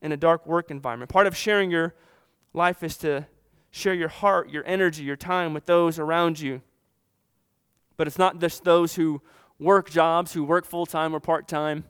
in 0.01 0.11
a 0.11 0.17
dark 0.17 0.45
work 0.45 0.69
environment. 0.69 1.09
Part 1.09 1.25
of 1.25 1.37
sharing 1.37 1.71
your 1.71 1.95
life 2.53 2.83
is 2.83 2.97
to 2.97 3.25
share 3.77 3.93
your 3.93 4.09
heart, 4.09 4.49
your 4.49 4.65
energy, 4.65 5.03
your 5.03 5.15
time 5.15 5.53
with 5.53 5.65
those 5.65 5.99
around 5.99 6.39
you. 6.39 6.61
But 7.95 8.07
it's 8.07 8.17
not 8.17 8.39
just 8.39 8.63
those 8.63 8.95
who 8.95 9.21
work 9.59 9.89
jobs, 9.89 10.33
who 10.33 10.43
work 10.43 10.65
full 10.65 10.85
time 10.85 11.15
or 11.15 11.19
part 11.19 11.47
time, 11.47 11.85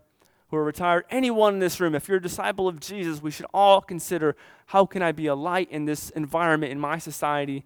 who 0.50 0.58
are 0.58 0.64
retired. 0.64 1.06
Anyone 1.10 1.56
in 1.56 1.60
this 1.60 1.80
room, 1.80 1.96
if 1.96 2.08
you're 2.08 2.18
a 2.18 2.22
disciple 2.22 2.68
of 2.68 2.80
Jesus, 2.80 3.22
we 3.22 3.32
should 3.32 3.46
all 3.54 3.82
consider 3.82 4.36
how 4.68 4.86
can 4.86 5.02
I 5.02 5.12
be 5.12 5.28
a 5.28 5.36
light 5.36 5.70
in 5.72 5.86
this 5.86 6.10
environment, 6.12 6.72
in 6.72 6.80
my 6.80 6.98
society, 6.98 7.66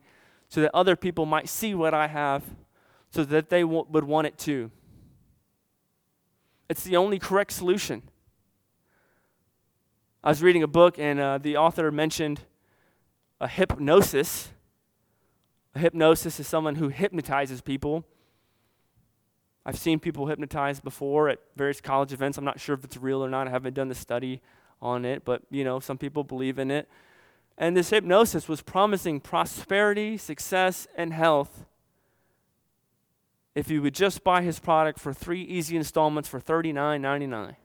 so 0.50 0.62
that 0.62 0.72
other 0.74 0.96
people 0.96 1.26
might 1.26 1.50
see 1.50 1.74
what 1.76 1.94
I 1.94 2.08
have, 2.08 2.44
so 3.12 3.24
that 3.24 3.50
they 3.50 3.62
w- 3.62 3.86
would 3.90 4.04
want 4.04 4.28
it 4.28 4.38
too. 4.38 4.72
It's 6.70 6.84
the 6.84 6.98
only 6.98 7.20
correct 7.20 7.52
solution. 7.52 8.04
I 10.24 10.30
was 10.30 10.42
reading 10.42 10.64
a 10.64 10.68
book, 10.68 10.98
and 11.00 11.20
uh, 11.20 11.38
the 11.38 11.58
author 11.58 11.92
mentioned 11.92 12.42
a 13.42 13.48
hypnosis. 13.48 14.52
A 15.76 15.80
hypnosis 15.80 16.40
is 16.40 16.48
someone 16.48 16.76
who 16.76 16.90
hypnotizes 16.90 17.60
people. 17.62 18.06
I've 19.66 19.78
seen 19.78 20.00
people 20.00 20.28
hypnotized 20.28 20.84
before 20.84 21.28
at 21.28 21.40
various 21.56 21.82
college 21.82 22.14
events. 22.14 22.38
I'm 22.38 22.46
not 22.46 22.60
sure 22.60 22.76
if 22.76 22.84
it's 22.84 22.98
real 22.98 23.24
or 23.24 23.30
not. 23.30 23.48
I 23.48 23.50
haven't 23.50 23.74
done 23.74 23.90
the 23.90 23.96
study 23.96 24.42
on 24.82 25.06
it, 25.06 25.26
but 25.26 25.42
you 25.50 25.64
know, 25.64 25.80
some 25.80 25.98
people 25.98 26.24
believe 26.24 26.60
in 26.60 26.72
it. 26.72 26.88
And 27.58 27.76
this 27.76 27.90
hypnosis 27.90 28.48
was 28.48 28.62
promising 28.62 29.20
prosperity, 29.20 30.18
success, 30.18 30.88
and 30.96 31.12
health 31.12 31.66
if 33.54 33.70
you 33.70 33.82
would 33.82 33.94
just 33.94 34.24
buy 34.24 34.42
his 34.42 34.60
product 34.60 35.00
for 35.00 35.14
three 35.14 35.42
easy 35.42 35.76
installments 35.76 36.30
for 36.30 36.40
$39.99. 36.40 37.56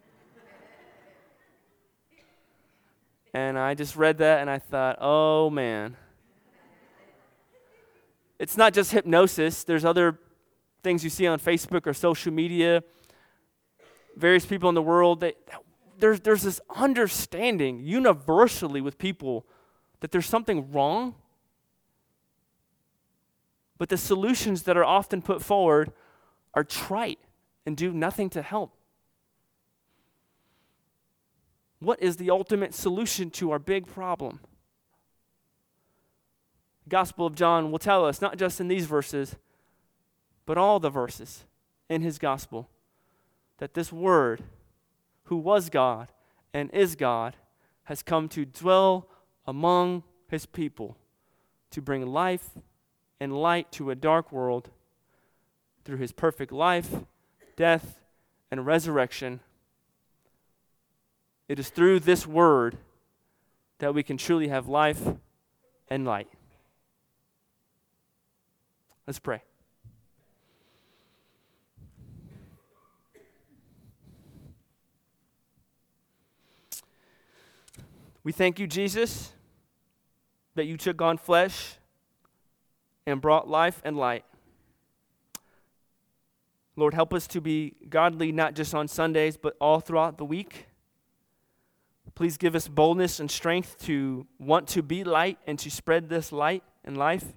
And 3.36 3.58
I 3.58 3.74
just 3.74 3.96
read 3.96 4.16
that 4.16 4.40
and 4.40 4.48
I 4.48 4.58
thought, 4.58 4.96
oh 4.98 5.50
man. 5.50 5.94
It's 8.38 8.56
not 8.56 8.72
just 8.72 8.92
hypnosis, 8.92 9.62
there's 9.62 9.84
other 9.84 10.18
things 10.82 11.04
you 11.04 11.10
see 11.10 11.26
on 11.26 11.38
Facebook 11.38 11.86
or 11.86 11.92
social 11.92 12.32
media. 12.32 12.82
Various 14.16 14.46
people 14.46 14.70
in 14.70 14.74
the 14.74 14.80
world, 14.80 15.20
they, 15.20 15.34
there's, 15.98 16.20
there's 16.20 16.44
this 16.44 16.62
understanding 16.74 17.80
universally 17.84 18.80
with 18.80 18.96
people 18.96 19.44
that 20.00 20.12
there's 20.12 20.24
something 20.24 20.72
wrong. 20.72 21.14
But 23.76 23.90
the 23.90 23.98
solutions 23.98 24.62
that 24.62 24.78
are 24.78 24.84
often 24.84 25.20
put 25.20 25.42
forward 25.42 25.92
are 26.54 26.64
trite 26.64 27.18
and 27.66 27.76
do 27.76 27.92
nothing 27.92 28.30
to 28.30 28.40
help. 28.40 28.75
What 31.78 32.02
is 32.02 32.16
the 32.16 32.30
ultimate 32.30 32.74
solution 32.74 33.30
to 33.32 33.50
our 33.50 33.58
big 33.58 33.86
problem? 33.86 34.40
The 36.84 36.90
Gospel 36.90 37.26
of 37.26 37.34
John 37.34 37.70
will 37.70 37.78
tell 37.78 38.04
us, 38.04 38.20
not 38.20 38.38
just 38.38 38.60
in 38.60 38.68
these 38.68 38.86
verses, 38.86 39.36
but 40.46 40.56
all 40.56 40.80
the 40.80 40.90
verses 40.90 41.44
in 41.88 42.02
his 42.02 42.18
gospel, 42.18 42.68
that 43.58 43.74
this 43.74 43.92
Word, 43.92 44.42
who 45.24 45.36
was 45.36 45.68
God 45.68 46.08
and 46.54 46.70
is 46.72 46.94
God, 46.94 47.36
has 47.84 48.02
come 48.02 48.28
to 48.30 48.44
dwell 48.44 49.08
among 49.46 50.02
his 50.28 50.46
people 50.46 50.96
to 51.70 51.82
bring 51.82 52.06
life 52.06 52.50
and 53.20 53.36
light 53.36 53.70
to 53.72 53.90
a 53.90 53.94
dark 53.94 54.32
world 54.32 54.70
through 55.84 55.98
his 55.98 56.12
perfect 56.12 56.52
life, 56.52 57.04
death, 57.56 58.00
and 58.50 58.66
resurrection 58.66 59.40
it 61.48 61.58
is 61.58 61.70
through 61.70 62.00
this 62.00 62.26
word 62.26 62.76
that 63.78 63.94
we 63.94 64.02
can 64.02 64.16
truly 64.16 64.48
have 64.48 64.68
life 64.68 65.02
and 65.88 66.04
light. 66.04 66.28
Let's 69.06 69.18
pray. 69.18 69.42
We 78.24 78.32
thank 78.32 78.58
you, 78.58 78.66
Jesus, 78.66 79.30
that 80.56 80.64
you 80.64 80.76
took 80.76 81.00
on 81.00 81.16
flesh 81.16 81.76
and 83.06 83.20
brought 83.20 83.46
life 83.46 83.80
and 83.84 83.96
light. 83.96 84.24
Lord, 86.74 86.92
help 86.92 87.14
us 87.14 87.28
to 87.28 87.40
be 87.40 87.74
godly 87.88 88.32
not 88.32 88.54
just 88.54 88.74
on 88.74 88.88
Sundays, 88.88 89.36
but 89.36 89.56
all 89.60 89.78
throughout 89.78 90.18
the 90.18 90.24
week. 90.24 90.66
Please 92.16 92.38
give 92.38 92.54
us 92.54 92.66
boldness 92.66 93.20
and 93.20 93.30
strength 93.30 93.76
to 93.84 94.26
want 94.38 94.66
to 94.68 94.82
be 94.82 95.04
light 95.04 95.38
and 95.46 95.58
to 95.58 95.70
spread 95.70 96.08
this 96.08 96.32
light 96.32 96.64
in 96.82 96.94
life. 96.94 97.34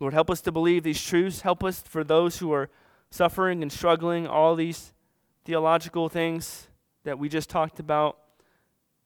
Lord, 0.00 0.14
help 0.14 0.30
us 0.30 0.40
to 0.42 0.52
believe 0.52 0.84
these 0.84 1.04
truths. 1.04 1.42
Help 1.42 1.62
us 1.62 1.82
for 1.82 2.02
those 2.02 2.38
who 2.38 2.50
are 2.50 2.70
suffering 3.10 3.62
and 3.62 3.70
struggling, 3.70 4.26
all 4.26 4.56
these 4.56 4.94
theological 5.44 6.08
things 6.08 6.68
that 7.04 7.18
we 7.18 7.28
just 7.28 7.50
talked 7.50 7.78
about. 7.78 8.16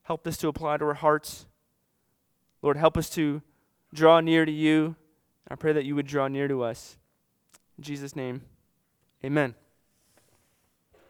Help 0.05 0.23
this 0.23 0.37
to 0.37 0.49
apply 0.49 0.77
to 0.77 0.85
our 0.85 0.95
hearts. 0.95 1.47
Lord, 2.63 2.77
help 2.77 2.97
us 2.97 3.11
to 3.11 3.43
draw 3.93 4.21
near 4.21 4.45
to 4.45 4.53
you. 4.53 4.95
I 5.49 5.57
pray 5.57 5.73
that 5.73 5.85
you 5.85 5.97
would 5.97 6.07
draw 6.07 6.29
near 6.29 6.47
to 6.47 6.63
us. 6.63 6.99
In 7.77 7.83
Jesus' 7.83 8.15
name, 8.15 8.43
amen. 9.25 9.57